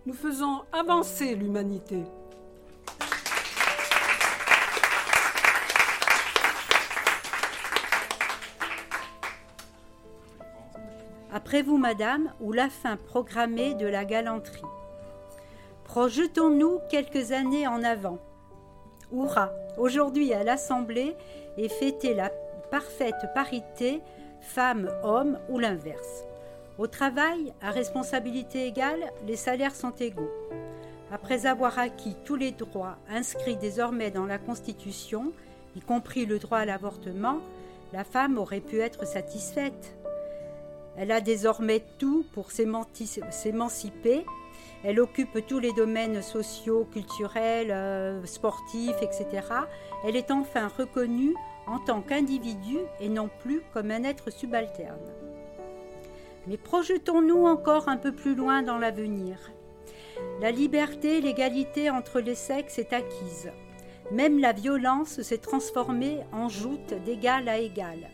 [0.05, 2.03] nous faisons avancer l'humanité.
[11.38, 14.63] Après vous, madame, ou la fin programmée de la galanterie.
[15.84, 18.17] Projetons-nous quelques années en avant.
[19.13, 21.15] Hurrah Aujourd'hui à l'Assemblée
[21.58, 22.32] est fêtée la
[22.71, 24.02] parfaite parité
[24.41, 26.23] femmes-hommes ou l'inverse.
[26.80, 30.32] Au travail, à responsabilité égale, les salaires sont égaux.
[31.12, 35.32] Après avoir acquis tous les droits inscrits désormais dans la Constitution,
[35.76, 37.41] y compris le droit à l'avortement,
[37.93, 39.96] la femme aurait pu être satisfaite.
[40.97, 44.25] Elle a désormais tout pour s'émanciper.
[44.83, 49.47] Elle occupe tous les domaines sociaux, culturels, euh, sportifs, etc.
[50.03, 51.36] Elle est enfin reconnue
[51.67, 55.13] en tant qu'individu et non plus comme un être subalterne.
[56.47, 59.38] Mais projetons-nous encore un peu plus loin dans l'avenir.
[60.41, 63.51] La liberté, l'égalité entre les sexes est acquise.
[64.12, 68.10] Même la violence s'est transformée en joute d'égal à égal.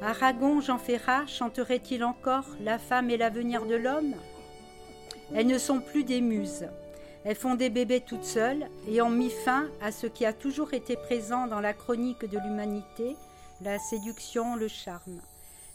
[0.00, 4.14] Aragon Jean Ferrat chanterait-il encore La femme et l'avenir de l'homme?
[5.34, 6.68] Elles ne sont plus des muses.
[7.24, 10.72] Elles font des bébés toutes seules et ont mis fin à ce qui a toujours
[10.72, 13.16] été présent dans la chronique de l'humanité,
[13.60, 15.20] la séduction, le charme.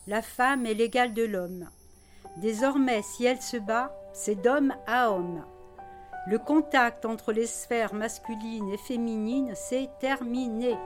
[0.08, 1.68] La femme est l'égale de l'homme.
[2.38, 5.44] Désormais, si elle se bat, c'est d'homme à homme.
[6.28, 10.78] Le contact entre les sphères masculines et féminines s'est terminé.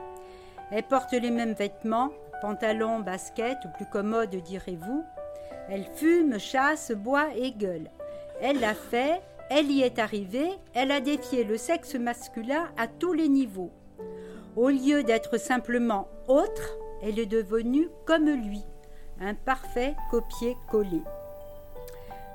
[0.72, 5.04] Elles portent les mêmes vêtements, pantalon, basket, ou plus commode direz-vous.
[5.68, 7.90] Elle fume, chasse, boit et gueule.
[8.40, 9.20] Elle l'a fait,
[9.50, 13.72] elle y est arrivée, elle a défié le sexe masculin à tous les niveaux.
[14.56, 18.64] Au lieu d'être simplement autre, elle est devenue comme lui,
[19.20, 21.02] un parfait copier-coller.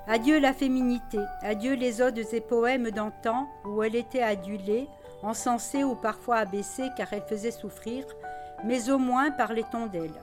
[0.08, 4.88] Adieu la féminité, adieu les odes et poèmes d'antan où elle était adulée,
[5.22, 8.06] encensée ou parfois abaissée car elle faisait souffrir,
[8.64, 10.22] mais au moins parlait-on d'elle.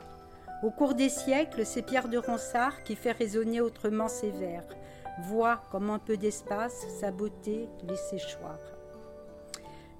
[0.62, 4.64] Au cours des siècles, c'est Pierre de Ronsard qui fait résonner autrement ses vers,
[5.22, 8.58] voit comme un peu d'espace sa beauté les séchoir.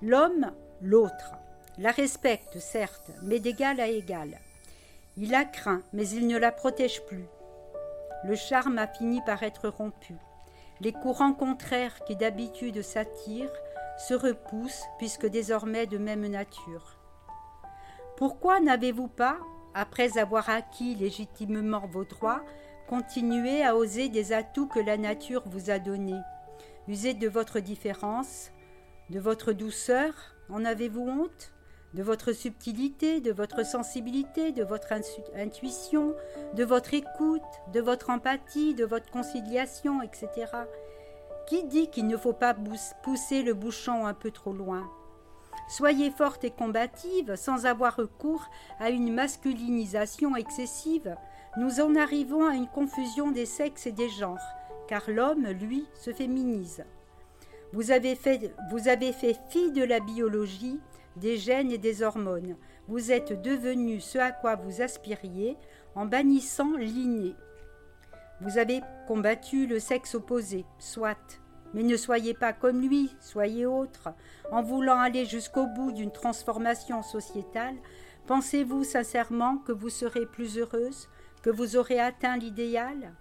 [0.03, 0.51] L'homme,
[0.83, 1.33] l'autre,
[1.79, 4.39] la respecte certes, mais d'égal à égal.
[5.17, 7.27] Il la craint, mais il ne la protège plus.
[8.25, 10.15] Le charme a fini par être rompu.
[10.81, 13.53] Les courants contraires qui d'habitude s'attirent
[13.99, 17.00] se repoussent puisque désormais de même nature.
[18.21, 19.39] Pourquoi n'avez-vous pas,
[19.73, 22.45] après avoir acquis légitimement vos droits,
[22.87, 26.21] continué à oser des atouts que la nature vous a donnés
[26.87, 28.51] Usez de votre différence,
[29.09, 30.13] de votre douceur,
[30.51, 31.55] en avez-vous honte
[31.95, 34.93] De votre subtilité, de votre sensibilité, de votre
[35.35, 36.15] intuition,
[36.53, 37.41] de votre écoute,
[37.73, 40.29] de votre empathie, de votre conciliation, etc.
[41.47, 42.55] Qui dit qu'il ne faut pas
[43.03, 44.91] pousser le bouchon un peu trop loin
[45.69, 51.17] Soyez forte et combative sans avoir recours à une masculinisation excessive.
[51.57, 54.39] Nous en arrivons à une confusion des sexes et des genres,
[54.89, 56.85] car l'homme, lui, se féminise.
[57.73, 58.81] Vous avez, fait, vous
[59.49, 60.81] fi de la biologie,
[61.17, 62.57] des gènes et des hormones.
[62.89, 65.57] Vous êtes devenu ce à quoi vous aspiriez
[65.95, 67.35] en bannissant l'inné.
[68.41, 71.41] Vous avez combattu le sexe opposé, soit,
[71.75, 74.11] mais ne soyez pas comme lui, soyez autre.
[74.51, 77.77] En voulant aller jusqu'au bout d'une transformation sociétale,
[78.27, 81.09] pensez-vous sincèrement que vous serez plus heureuse,
[81.43, 83.13] que vous aurez atteint l'idéal?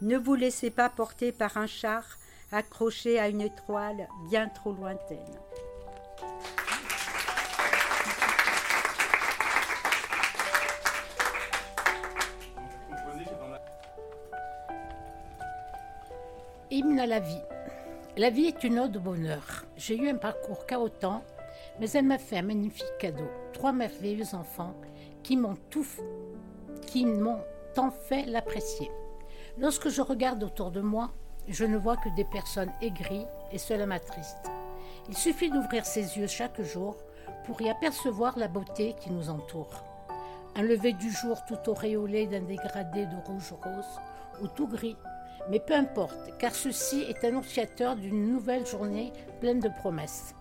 [0.00, 2.04] Ne vous laissez pas porter par un char
[2.50, 5.18] accroché à une étoile bien trop lointaine.
[16.70, 17.42] Hymne à la vie.
[18.18, 19.64] La vie est une ode au bonheur.
[19.74, 21.24] J'ai eu un parcours chaotant,
[21.80, 23.26] mais elle m'a fait un magnifique cadeau.
[23.54, 24.74] Trois merveilleux enfants
[25.22, 25.86] qui m'ont tout,
[26.86, 27.40] qui m'ont
[27.74, 28.90] tant fait l'apprécier.
[29.56, 31.10] Lorsque je regarde autour de moi,
[31.48, 34.50] je ne vois que des personnes aigries et cela m'attriste.
[35.08, 36.98] Il suffit d'ouvrir ses yeux chaque jour
[37.46, 39.84] pour y apercevoir la beauté qui nous entoure.
[40.54, 44.00] Un lever du jour tout auréolé d'un dégradé de rouge rose
[44.42, 44.98] ou tout gris
[45.50, 50.34] mais peu importe, car ceci est annonciateur d'une nouvelle journée pleine de promesses.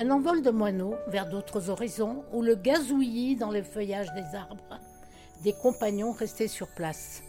[0.00, 4.78] Un envol de moineaux vers d'autres horizons où le gazouillis dans les feuillages des arbres,
[5.42, 7.22] des compagnons restés sur place.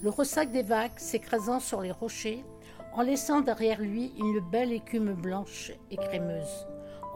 [0.00, 2.44] le ressac des vagues s'écrasant sur les rochers,
[2.94, 6.66] en laissant derrière lui une belle écume blanche et crémeuse.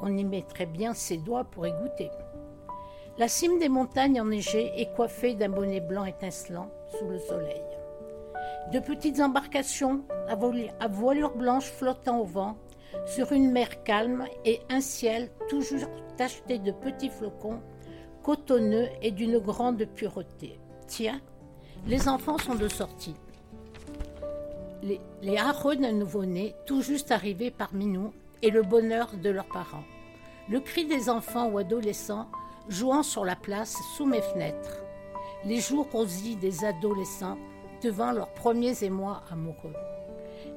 [0.01, 2.11] On y mettrait bien ses doigts pour y goûter.
[3.19, 7.63] La cime des montagnes enneigées est coiffée d'un bonnet blanc étincelant sous le soleil.
[8.71, 12.57] De petites embarcations à voilure blanche flottant au vent
[13.07, 17.61] sur une mer calme et un ciel toujours tacheté de petits flocons,
[18.23, 20.59] cotonneux et d'une grande pureté.
[20.87, 21.21] Tiens,
[21.87, 23.17] les enfants sont de sortie.
[24.83, 29.85] Les, les d'un nouveau-né, tout juste arrivés parmi nous, et le bonheur de leurs parents.
[30.49, 32.29] Le cri des enfants ou adolescents
[32.69, 34.83] jouant sur la place sous mes fenêtres.
[35.45, 37.39] Les jours rosis des adolescents
[37.83, 39.75] devant leurs premiers émois amoureux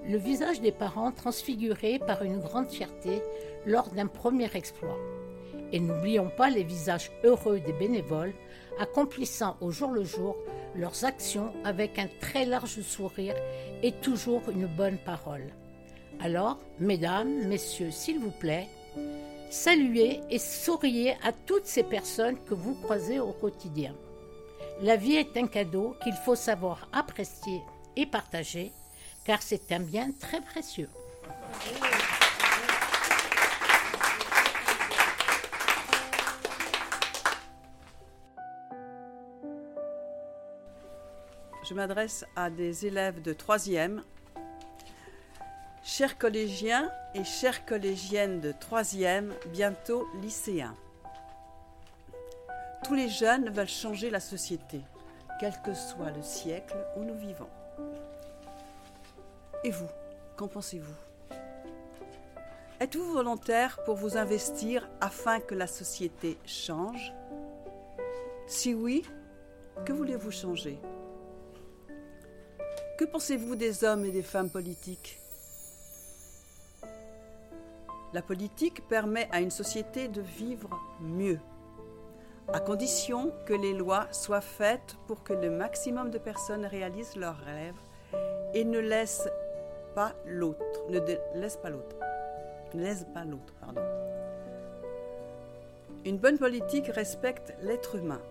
[0.07, 3.21] le visage des parents transfiguré par une grande fierté
[3.65, 4.97] lors d'un premier exploit.
[5.71, 8.33] Et n'oublions pas les visages heureux des bénévoles,
[8.79, 10.37] accomplissant au jour le jour
[10.75, 13.35] leurs actions avec un très large sourire
[13.81, 15.47] et toujours une bonne parole.
[16.19, 18.67] Alors, mesdames, messieurs, s'il vous plaît,
[19.49, 23.95] saluez et souriez à toutes ces personnes que vous croisez au quotidien.
[24.81, 27.61] La vie est un cadeau qu'il faut savoir apprécier
[27.95, 28.73] et partager
[29.23, 30.89] car c'est un bien très précieux.
[41.67, 44.03] Je m'adresse à des élèves de troisième.
[45.83, 50.75] Chers collégiens et chères collégiennes de troisième, bientôt lycéens.
[52.85, 54.79] Tous les jeunes veulent changer la société,
[55.39, 57.49] quel que soit le siècle où nous vivons.
[59.63, 59.89] Et vous,
[60.37, 60.93] qu'en pensez-vous?
[62.79, 67.11] Êtes-vous volontaire pour vous investir afin que la société change?
[68.45, 69.03] Si oui,
[69.83, 70.77] que voulez-vous changer?
[72.99, 75.19] Que pensez-vous des hommes et des femmes politiques?
[78.13, 80.69] La politique permet à une société de vivre
[81.01, 81.39] mieux,
[82.53, 87.37] à condition que les lois soient faites pour que le maximum de personnes réalisent leurs
[87.37, 87.75] rêves
[88.53, 89.29] et ne laissent
[89.95, 91.95] pas l'autre, ne pas l'autre.
[93.13, 93.81] Pas l'autre, pardon.
[96.03, 98.21] Une bonne politique respecte l'être humain.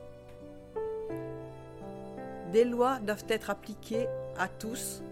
[2.52, 4.06] Des lois doivent être appliquées
[4.38, 5.02] à tous,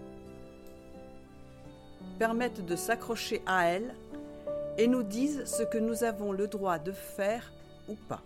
[2.19, 3.95] permettent de s'accrocher à elles
[4.77, 7.51] et nous disent ce que nous avons le droit de faire
[7.89, 8.21] ou pas.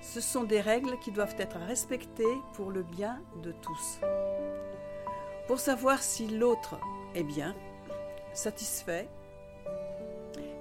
[0.00, 4.00] Ce sont des règles qui doivent être respectées pour le bien de tous.
[5.46, 6.78] Pour savoir si l'autre
[7.14, 7.54] est bien,
[8.32, 9.08] satisfait,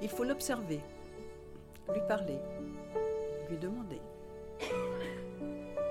[0.01, 0.81] il faut l'observer,
[1.93, 2.37] lui parler,
[3.49, 4.01] lui demander.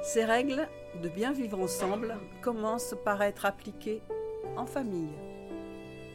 [0.03, 0.69] Ces règles
[1.03, 4.03] de bien vivre ensemble commencent par être appliquées
[4.57, 5.13] en famille,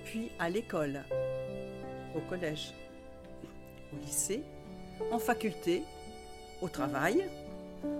[0.05, 1.03] puis à l'école,
[2.15, 2.73] au collège,
[3.93, 4.43] au lycée,
[5.11, 5.83] en faculté,
[6.63, 7.29] au travail,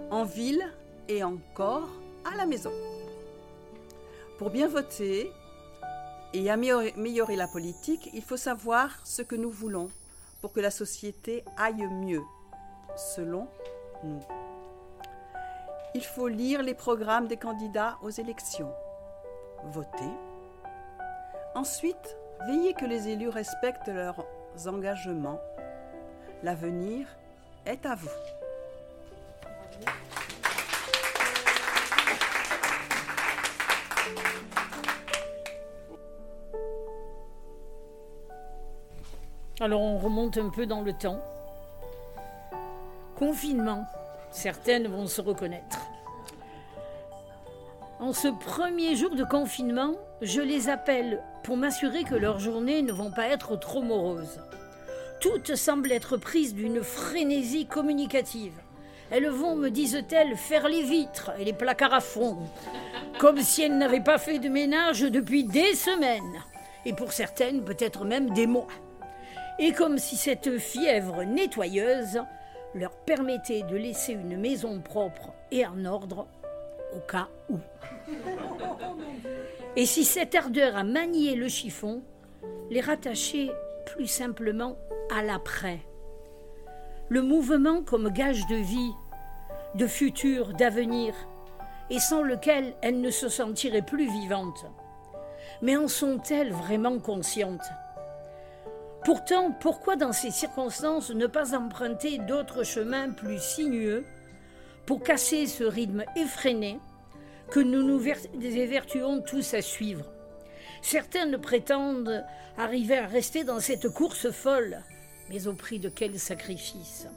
[0.09, 0.63] en ville
[1.09, 1.89] et encore
[2.23, 2.71] à la maison.
[4.39, 5.29] Pour bien voter
[6.33, 9.89] et améliorer la politique, il faut savoir ce que nous voulons
[10.41, 12.23] pour que la société aille mieux,
[12.95, 13.47] selon
[14.03, 14.23] nous.
[15.93, 18.71] Il faut lire les programmes des candidats aux élections,
[19.65, 20.11] voter.
[21.53, 24.25] Ensuite, veiller que les élus respectent leurs
[24.65, 25.39] engagements.
[26.41, 27.07] L'avenir
[27.65, 28.42] est à vous.
[39.63, 41.21] Alors on remonte un peu dans le temps.
[43.15, 43.85] Confinement,
[44.29, 45.79] certaines vont se reconnaître.
[48.01, 52.91] En ce premier jour de confinement, je les appelle pour m'assurer que leurs journées ne
[52.91, 54.41] vont pas être trop moroses.
[55.21, 58.59] Toutes semblent être prises d'une frénésie communicative.
[59.11, 62.35] Elles vont, me disent-elles, faire les vitres et les placards à fond,
[63.17, 66.43] comme si elles n'avaient pas fait de ménage depuis des semaines,
[66.85, 68.67] et pour certaines peut-être même des mois
[69.59, 72.21] et comme si cette fièvre nettoyeuse
[72.73, 76.27] leur permettait de laisser une maison propre et en ordre
[76.95, 77.59] au cas où.
[79.75, 82.01] Et si cette ardeur à manier le chiffon
[82.69, 83.51] les rattachait
[83.85, 84.77] plus simplement
[85.15, 85.79] à l'après.
[87.09, 88.91] Le mouvement comme gage de vie,
[89.75, 91.13] de futur, d'avenir,
[91.89, 94.65] et sans lequel elles ne se sentiraient plus vivantes.
[95.61, 97.69] Mais en sont-elles vraiment conscientes?
[99.05, 104.05] Pourtant, pourquoi dans ces circonstances ne pas emprunter d'autres chemins plus sinueux
[104.85, 106.79] pour casser ce rythme effréné
[107.51, 108.01] que nous nous
[108.41, 110.05] évertuons tous à suivre?
[110.81, 112.23] Certains ne prétendent
[112.57, 114.81] arriver à rester dans cette course folle,
[115.29, 117.07] mais au prix de quel sacrifice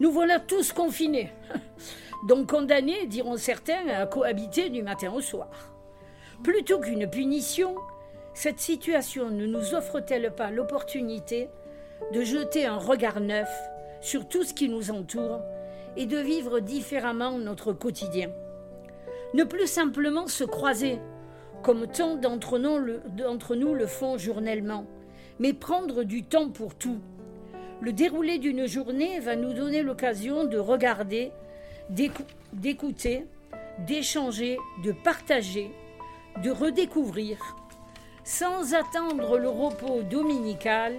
[0.00, 1.30] Nous voilà tous confinés,
[2.26, 5.50] donc condamnés, diront certains, à cohabiter du matin au soir.
[6.42, 7.76] Plutôt qu'une punition,
[8.36, 11.48] cette situation ne nous offre-t-elle pas l'opportunité
[12.12, 13.48] de jeter un regard neuf
[14.02, 15.40] sur tout ce qui nous entoure
[15.96, 18.30] et de vivre différemment notre quotidien?
[19.32, 20.98] Ne plus simplement se croiser,
[21.62, 24.84] comme tant d'entre nous, le font journellement,
[25.38, 27.00] mais prendre du temps pour tout.
[27.80, 31.32] Le déroulé d'une journée va nous donner l'occasion de regarder,
[31.88, 33.24] d'écouter,
[33.86, 35.70] d'échanger, de partager,
[36.44, 37.38] de redécouvrir
[38.26, 40.92] sans attendre le repos dominical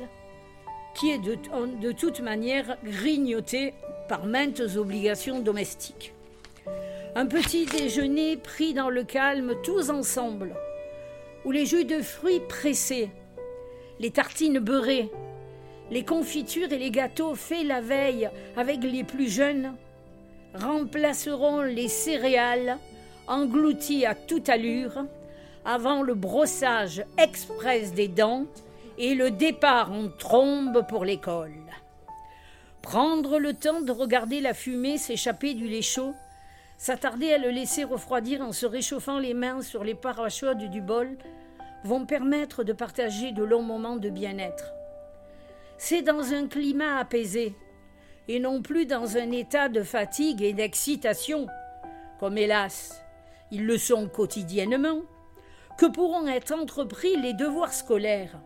[0.96, 3.74] qui est de, toute manière grignoté
[4.08, 6.14] par maintes obligations domestiques.
[7.16, 10.56] Un petit déjeuner pris dans le calme tous ensemble,
[11.44, 13.10] où les jus de fruits pressés,
[14.00, 15.12] les tartines beurrées,
[15.92, 19.76] les confitures et les gâteaux faits la veille avec les plus jeunes
[20.54, 22.78] remplaceront les céréales
[23.28, 25.04] englouties à toute allure
[25.68, 28.46] avant le brossage express des dents
[28.98, 31.52] et le départ en trombe pour l'école.
[32.82, 36.14] Prendre le temps de regarder la fumée s'échapper du lait chaud,
[36.78, 41.18] s'attarder à le laisser refroidir en se réchauffant les mains sur les parachutes du bol,
[41.84, 44.72] vont permettre de partager de longs moments de bien-être.
[45.78, 47.54] C'est dans un climat apaisé,
[48.30, 51.48] et non plus dans un état de fatigue et d'excitation,
[52.22, 53.04] comme hélas,
[53.52, 55.02] ils le sont quotidiennement,
[55.78, 58.40] que pourront être entrepris les devoirs scolaires,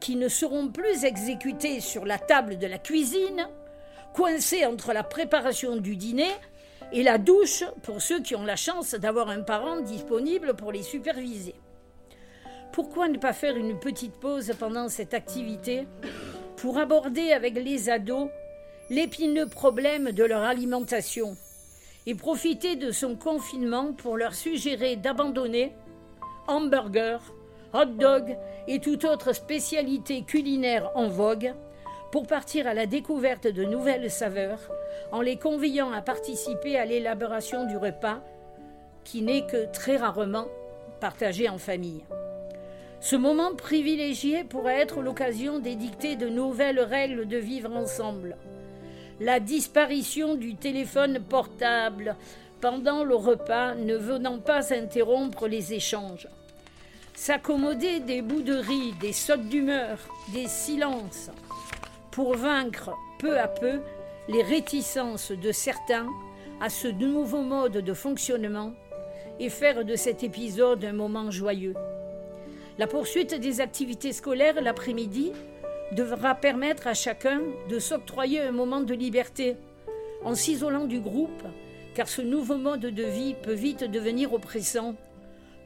[0.00, 3.48] qui ne seront plus exécutés sur la table de la cuisine,
[4.14, 6.30] coincés entre la préparation du dîner
[6.92, 10.82] et la douche pour ceux qui ont la chance d'avoir un parent disponible pour les
[10.82, 11.54] superviser.
[12.72, 15.86] Pourquoi ne pas faire une petite pause pendant cette activité
[16.56, 18.28] pour aborder avec les ados
[18.90, 21.36] l'épineux problème de leur alimentation
[22.06, 25.72] et profiter de son confinement pour leur suggérer d'abandonner
[26.46, 27.20] hamburgers,
[27.72, 28.36] hot dogs
[28.68, 31.54] et toute autre spécialité culinaire en vogue
[32.10, 34.60] pour partir à la découverte de nouvelles saveurs
[35.10, 38.20] en les conviant à participer à l'élaboration du repas
[39.04, 40.46] qui n'est que très rarement
[41.00, 42.04] partagé en famille.
[43.00, 48.36] Ce moment privilégié pourrait être l'occasion d'édicter de nouvelles règles de vivre ensemble.
[49.18, 52.16] La disparition du téléphone portable
[52.62, 56.28] pendant le repas, ne venant pas interrompre les échanges.
[57.12, 59.98] S'accommoder des bouderies, des sautes d'humeur,
[60.32, 61.30] des silences,
[62.12, 63.80] pour vaincre peu à peu
[64.28, 66.06] les réticences de certains
[66.60, 68.72] à ce nouveau mode de fonctionnement
[69.40, 71.74] et faire de cet épisode un moment joyeux.
[72.78, 75.32] La poursuite des activités scolaires l'après-midi
[75.90, 79.56] devra permettre à chacun de s'octroyer un moment de liberté
[80.24, 81.42] en s'isolant du groupe
[81.94, 84.94] car ce nouveau mode de vie peut vite devenir oppressant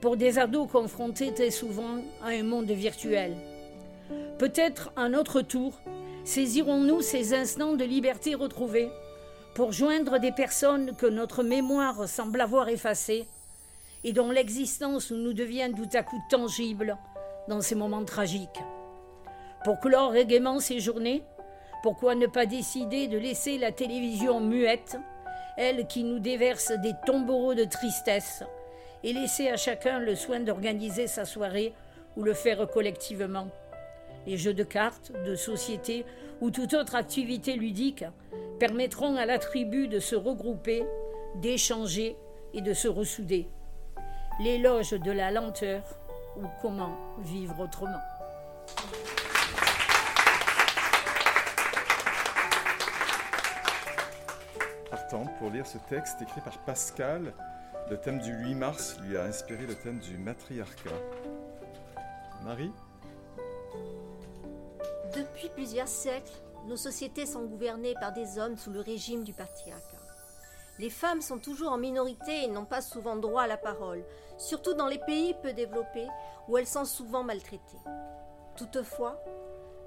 [0.00, 3.36] pour des ados confrontés très souvent à un monde virtuel.
[4.38, 5.80] Peut-être à notre tour
[6.24, 8.88] saisirons-nous ces instants de liberté retrouvés
[9.54, 13.26] pour joindre des personnes que notre mémoire semble avoir effacées
[14.04, 16.96] et dont l'existence nous devient tout à coup tangible
[17.48, 18.60] dans ces moments tragiques.
[19.64, 21.22] Pour clore gaiement ces journées,
[21.82, 24.98] pourquoi ne pas décider de laisser la télévision muette
[25.56, 28.42] elle qui nous déverse des tombereaux de tristesse,
[29.02, 31.72] et laisser à chacun le soin d'organiser sa soirée
[32.16, 33.48] ou le faire collectivement.
[34.26, 36.04] Les jeux de cartes, de société
[36.40, 38.04] ou toute autre activité ludique
[38.58, 40.84] permettront à la tribu de se regrouper,
[41.36, 42.16] d'échanger
[42.52, 43.48] et de se ressouder.
[44.40, 45.82] L'éloge de la lenteur
[46.36, 48.15] ou comment vivre autrement.
[55.38, 57.32] Pour lire ce texte écrit par Pascal.
[57.90, 60.90] Le thème du 8 mars lui a inspiré le thème du matriarcat.
[62.42, 62.72] Marie
[65.14, 66.32] Depuis plusieurs siècles,
[66.66, 69.96] nos sociétés sont gouvernées par des hommes sous le régime du patriarcat.
[70.78, 74.04] Les femmes sont toujours en minorité et n'ont pas souvent droit à la parole,
[74.38, 76.08] surtout dans les pays peu développés
[76.48, 77.78] où elles sont souvent maltraitées.
[78.56, 79.22] Toutefois,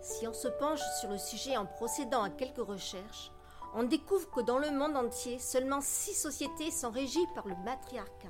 [0.01, 3.32] si on se penche sur le sujet en procédant à quelques recherches,
[3.76, 8.28] on découvre que dans le monde entier, seulement six sociétés sont régies par le matriarcat.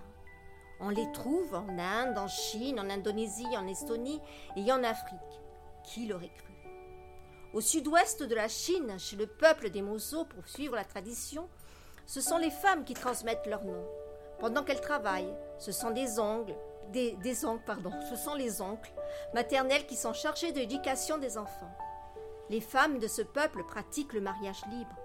[0.81, 4.21] On les trouve en Inde, en Chine, en Indonésie, en Estonie
[4.55, 5.19] et en Afrique.
[5.83, 6.53] Qui l'aurait cru?
[7.53, 11.49] Au sud-ouest de la Chine, chez le peuple des Mozo, pour suivre la tradition,
[12.05, 13.83] ce sont les femmes qui transmettent leur nom.
[14.39, 16.55] Pendant qu'elles travaillent, ce sont des ongles,
[17.43, 17.73] oncles,
[18.09, 18.93] ce sont les oncles
[19.33, 21.75] maternels qui sont chargés de l'éducation des enfants.
[22.49, 24.95] Les femmes de ce peuple pratiquent le mariage libre,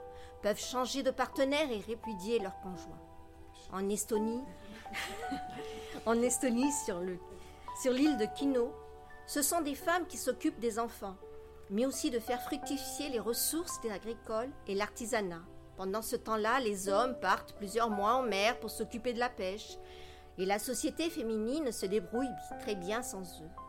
[0.45, 3.01] peuvent changer de partenaire et répudier leur conjoint.
[3.73, 4.43] En Estonie,
[7.81, 8.71] sur l'île de Kino,
[9.27, 11.17] ce sont des femmes qui s'occupent des enfants,
[11.71, 15.41] mais aussi de faire fructifier les ressources agricoles et l'artisanat.
[15.79, 19.79] Pendant ce temps-là, les hommes partent plusieurs mois en mer pour s'occuper de la pêche,
[20.37, 22.29] et la société féminine se débrouille
[22.61, 23.64] très bien sans eux.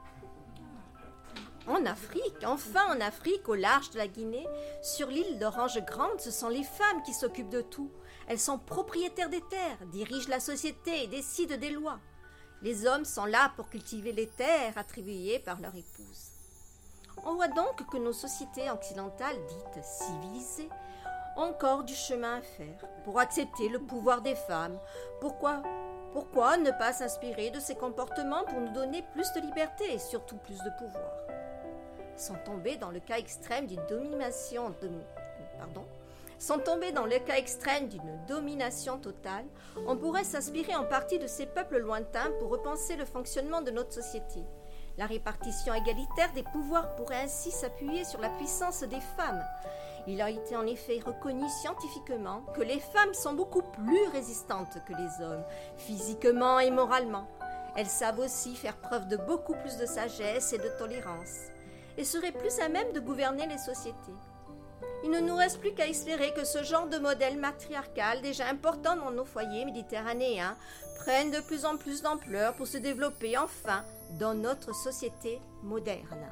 [1.68, 4.48] En Afrique, enfin en Afrique, au large de la Guinée,
[4.84, 7.90] sur l'île d'Orange Grande, ce sont les femmes qui s'occupent de tout.
[8.28, 12.00] Elles sont propriétaires des terres, dirigent la société et décident des lois.
[12.62, 16.32] Les hommes sont là pour cultiver les terres attribuées par leur épouse.
[17.26, 20.70] On voit donc que nos sociétés occidentales dites civilisées
[21.36, 24.78] ont encore du chemin à faire pour accepter le pouvoir des femmes.
[25.20, 25.64] Pourquoi
[26.14, 30.38] Pourquoi ne pas s'inspirer de ces comportements pour nous donner plus de liberté et surtout
[30.38, 31.12] plus de pouvoir?
[32.18, 34.74] Sans tomber dans le cas extrême d'une domination
[35.60, 35.86] pardon,
[36.38, 39.46] sans tomber dans le cas extrême d'une domination totale,
[39.88, 43.94] on pourrait s'inspirer en partie de ces peuples lointains pour repenser le fonctionnement de notre
[43.94, 44.44] société.
[44.98, 49.44] La répartition égalitaire des pouvoirs pourrait ainsi s'appuyer sur la puissance des femmes.
[50.08, 54.94] Il a été en effet reconnu scientifiquement que les femmes sont beaucoup plus résistantes que
[54.94, 55.44] les hommes,
[55.78, 57.28] physiquement et moralement.
[57.76, 61.50] Elles savent aussi faire preuve de beaucoup plus de sagesse et de tolérance,
[61.98, 64.14] et seraient plus à même de gouverner les sociétés.
[65.04, 68.96] Il ne nous reste plus qu'à espérer que ce genre de modèle matriarcal, déjà important
[68.96, 70.58] dans nos foyers méditerranéens,
[71.00, 73.84] prenne de plus en plus d'ampleur pour se développer enfin
[74.20, 76.26] dans notre société moderne.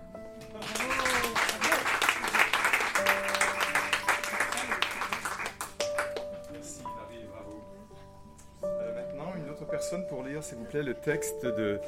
[8.64, 11.80] Euh, personne pour lire, s'il vous plaît, le texte de,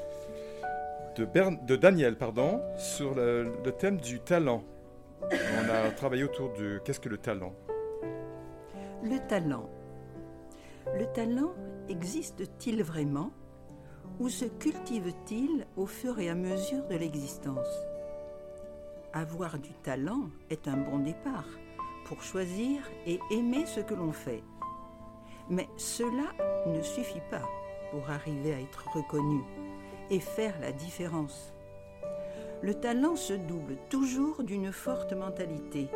[1.16, 4.64] de, Daniel pardon, sur le thème du talent.
[5.22, 7.54] On a travaillé autour de qu'est-ce que le talent?
[9.04, 9.70] Le talent.
[10.98, 11.54] Le talent
[11.90, 13.32] existe-t-il vraiment?
[14.20, 17.68] Ou se cultive-t-il au fur et à mesure de l'existence?
[19.14, 21.48] Avoir du talent est un bon départ
[22.06, 24.44] pour choisir et aimer ce que l'on fait.
[25.50, 26.32] Mais cela
[26.68, 27.44] ne suffit pas
[27.92, 29.42] pour arriver à être reconnu
[30.10, 31.56] et faire la différence
[32.66, 35.88] le talent se double toujours d'une forte mentalité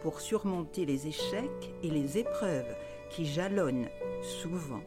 [0.00, 2.74] pour surmonter les échecs et les épreuves
[3.10, 3.88] qui jalonnent
[4.22, 4.80] souvent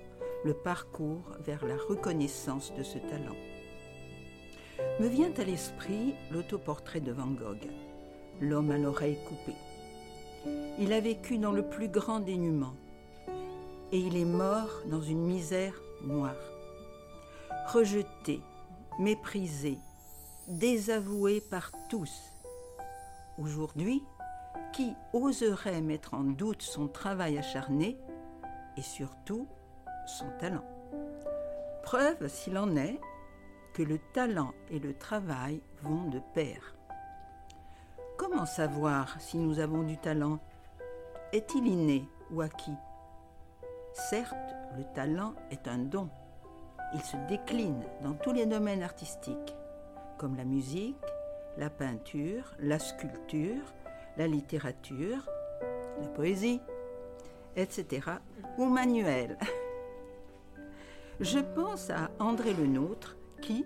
[0.43, 3.35] le parcours vers la reconnaissance de ce talent.
[4.99, 7.69] Me vient à l'esprit l'autoportrait de Van Gogh,
[8.41, 9.57] l'homme à l'oreille coupée.
[10.79, 12.73] Il a vécu dans le plus grand dénuement
[13.91, 16.33] et il est mort dans une misère noire.
[17.67, 18.39] Rejeté,
[18.99, 19.79] méprisé,
[20.47, 22.33] désavoué par tous.
[23.37, 24.03] Aujourd'hui,
[24.73, 27.97] qui oserait mettre en doute son travail acharné
[28.75, 29.47] et surtout
[30.05, 30.65] son talent?
[31.83, 32.99] Preuve, s'il en est,
[33.73, 36.75] que le talent et le travail vont de pair.
[38.17, 40.39] Comment savoir si nous avons du talent?
[41.31, 42.75] Est-il inné ou acquis?
[43.93, 44.35] Certes,
[44.77, 46.09] le talent est un don.
[46.93, 49.55] Il se décline dans tous les domaines artistiques
[50.17, 50.97] comme la musique,
[51.57, 53.73] la peinture, la sculpture,
[54.17, 55.29] la littérature,
[56.01, 56.61] la poésie,
[57.55, 58.01] etc.
[58.57, 59.37] ou manuel.
[61.19, 63.65] Je pense à André Le Nôtre qui,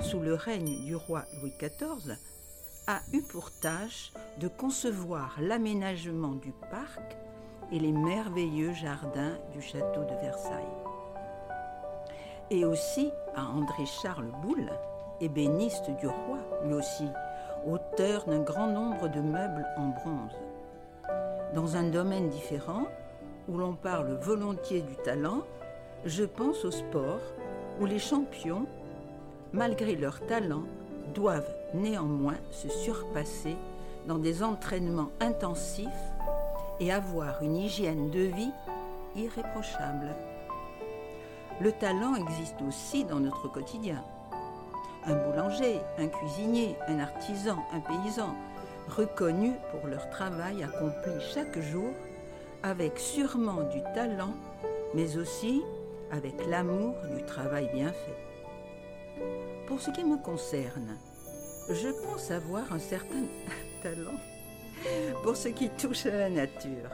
[0.00, 2.16] sous le règne du roi Louis XIV,
[2.86, 7.16] a eu pour tâche de concevoir l'aménagement du parc
[7.70, 10.81] et les merveilleux jardins du château de Versailles.
[12.54, 14.70] Et aussi à André Charles Boulle,
[15.22, 16.36] ébéniste du roi,
[16.66, 17.08] lui aussi,
[17.66, 20.36] auteur d'un grand nombre de meubles en bronze.
[21.54, 22.88] Dans un domaine différent,
[23.48, 25.40] où l'on parle volontiers du talent,
[26.04, 27.22] je pense au sport,
[27.80, 28.66] où les champions,
[29.54, 30.64] malgré leur talent,
[31.14, 33.56] doivent néanmoins se surpasser
[34.06, 35.88] dans des entraînements intensifs
[36.80, 38.52] et avoir une hygiène de vie
[39.16, 40.14] irréprochable.
[41.62, 44.02] Le talent existe aussi dans notre quotidien
[45.04, 48.34] un boulanger, un cuisinier, un artisan, un paysan,
[48.88, 51.90] reconnus pour leur travail accompli chaque jour,
[52.64, 54.34] avec sûrement du talent,
[54.92, 55.62] mais aussi
[56.10, 59.22] avec l'amour du travail bien fait.
[59.68, 60.98] Pour ce qui me concerne,
[61.70, 63.24] je pense avoir un certain
[63.84, 64.18] talent
[65.22, 66.90] pour ce qui touche à la nature.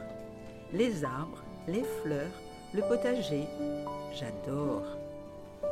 [0.73, 2.29] Les arbres, les fleurs,
[2.71, 3.47] Le potager,
[4.13, 4.83] j'adore.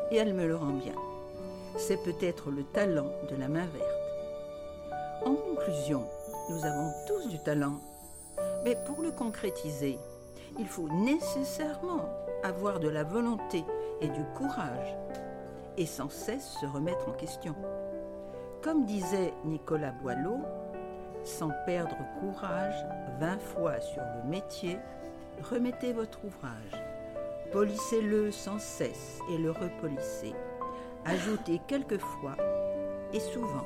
[0.09, 0.95] Et elle me le rend bien.
[1.77, 5.23] C'est peut-être le talent de la main verte.
[5.23, 6.07] En conclusion,
[6.49, 7.79] nous avons tous du talent.
[8.63, 9.99] Mais pour le concrétiser,
[10.57, 12.09] il faut nécessairement
[12.43, 13.63] avoir de la volonté
[14.01, 14.95] et du courage
[15.77, 17.55] et sans cesse se remettre en question.
[18.63, 20.39] Comme disait Nicolas Boileau,
[21.23, 22.85] sans perdre courage,
[23.19, 24.79] vingt fois sur le métier,
[25.43, 26.86] remettez votre ouvrage.
[27.51, 30.33] Polissez-le sans cesse et le repolissez.
[31.05, 32.35] Ajoutez quelquefois
[33.13, 33.65] et souvent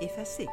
[0.00, 0.46] effacez.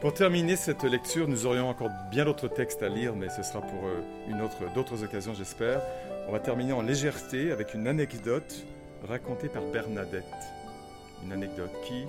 [0.00, 3.60] Pour terminer cette lecture, nous aurions encore bien d'autres textes à lire, mais ce sera
[3.60, 5.82] pour euh, une autre, d'autres occasions, j'espère.
[6.26, 8.64] On va terminer en légèreté avec une anecdote
[9.06, 10.24] racontée par Bernadette.
[11.24, 12.06] Une anecdote qui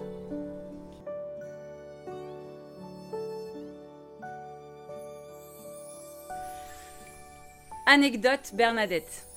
[7.86, 9.28] Anecdote Bernadette.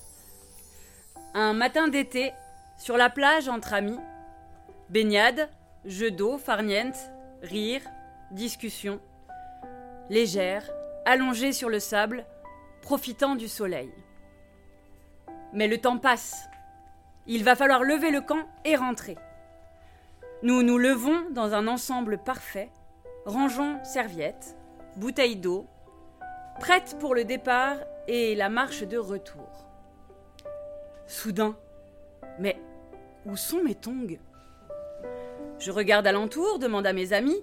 [1.35, 2.33] Un matin d'été,
[2.79, 3.99] sur la plage entre amis,
[4.91, 5.49] baignade,
[5.85, 7.11] jeux d'eau, farniente,
[7.43, 7.83] rire,
[8.31, 9.01] discussion,
[10.09, 10.71] légère,
[11.05, 12.25] allongée sur le sable,
[12.83, 13.91] profitant du soleil.
[15.53, 16.49] Mais le temps passe.
[17.27, 19.17] Il va falloir lever le camp et rentrer.
[20.45, 22.69] Nous nous levons dans un ensemble parfait,
[23.25, 24.59] rangeons serviettes,
[24.97, 25.67] bouteilles d'eau,
[26.61, 27.79] prêtes pour le départ
[28.09, 29.49] et la marche de retour.
[31.07, 31.57] Soudain,
[32.39, 32.61] mais
[33.25, 34.19] où sont mes tongs?
[35.61, 37.43] Je regarde alentour, demande à mes amis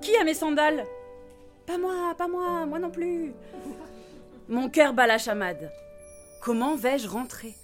[0.00, 0.84] Qui a mes sandales?
[1.66, 3.34] Pas moi, pas moi, moi non plus.
[4.48, 5.72] Mon cœur bat la chamade.
[6.40, 7.56] Comment vais-je rentrer?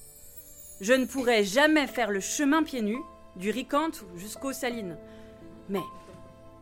[0.80, 3.04] Je ne pourrai jamais faire le chemin pieds nus,
[3.38, 4.96] du Ricante jusqu'aux Salines.
[5.68, 5.82] Mais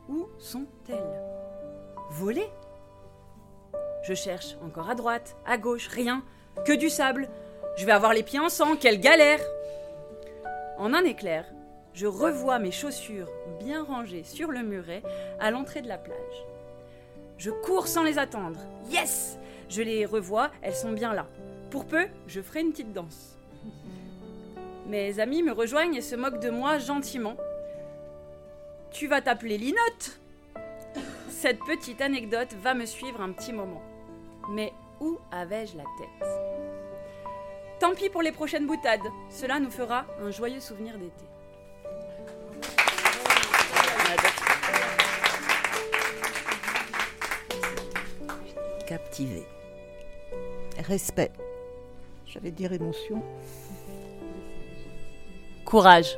[0.09, 1.23] où sont-elles?
[2.11, 2.51] Volées?
[4.07, 6.23] Je cherche encore à droite, à gauche, rien,
[6.65, 7.29] que du sable.
[7.77, 9.41] Je vais avoir les pieds en sang, quelle galère
[10.79, 11.45] En un éclair,
[11.93, 15.03] je revois mes chaussures bien rangées sur le muret
[15.41, 16.45] à l'entrée de la plage.
[17.39, 18.61] Je cours sans les attendre.
[18.91, 21.27] Yes Je les revois, elles sont bien là.
[21.71, 23.37] Pour peu, je ferai une petite danse.
[24.87, 27.37] Mes amis me rejoignent et se moquent de moi gentiment.
[28.93, 30.21] Tu vas t'appeler Linotte
[31.29, 33.83] Cette petite anecdote va me suivre un petit moment.
[34.49, 36.29] Mais où avais-je la tête?
[37.81, 41.25] Tant pis pour les prochaines boutades, cela nous fera un joyeux souvenir d'été.
[48.87, 49.45] Captivé.
[50.79, 51.33] Respect.
[52.25, 53.21] J'allais dire émotion.
[55.67, 56.17] Courage.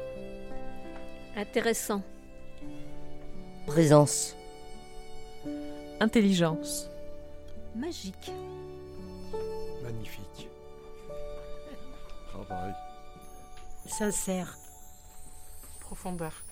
[1.35, 2.03] Intéressant.
[3.67, 4.37] Présence.
[6.01, 6.91] Intelligence.
[7.75, 8.31] Magique.
[9.83, 10.51] Magnifique.
[12.29, 12.75] Travail.
[13.87, 14.55] Sincère.
[15.81, 16.43] Profondeur.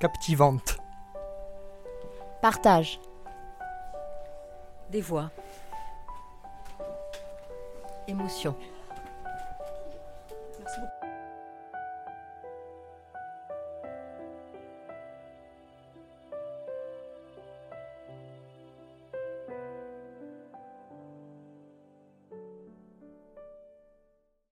[0.00, 0.76] Captivante.
[2.42, 2.98] Partage.
[4.90, 5.30] Des voix.
[8.08, 8.56] Émotion.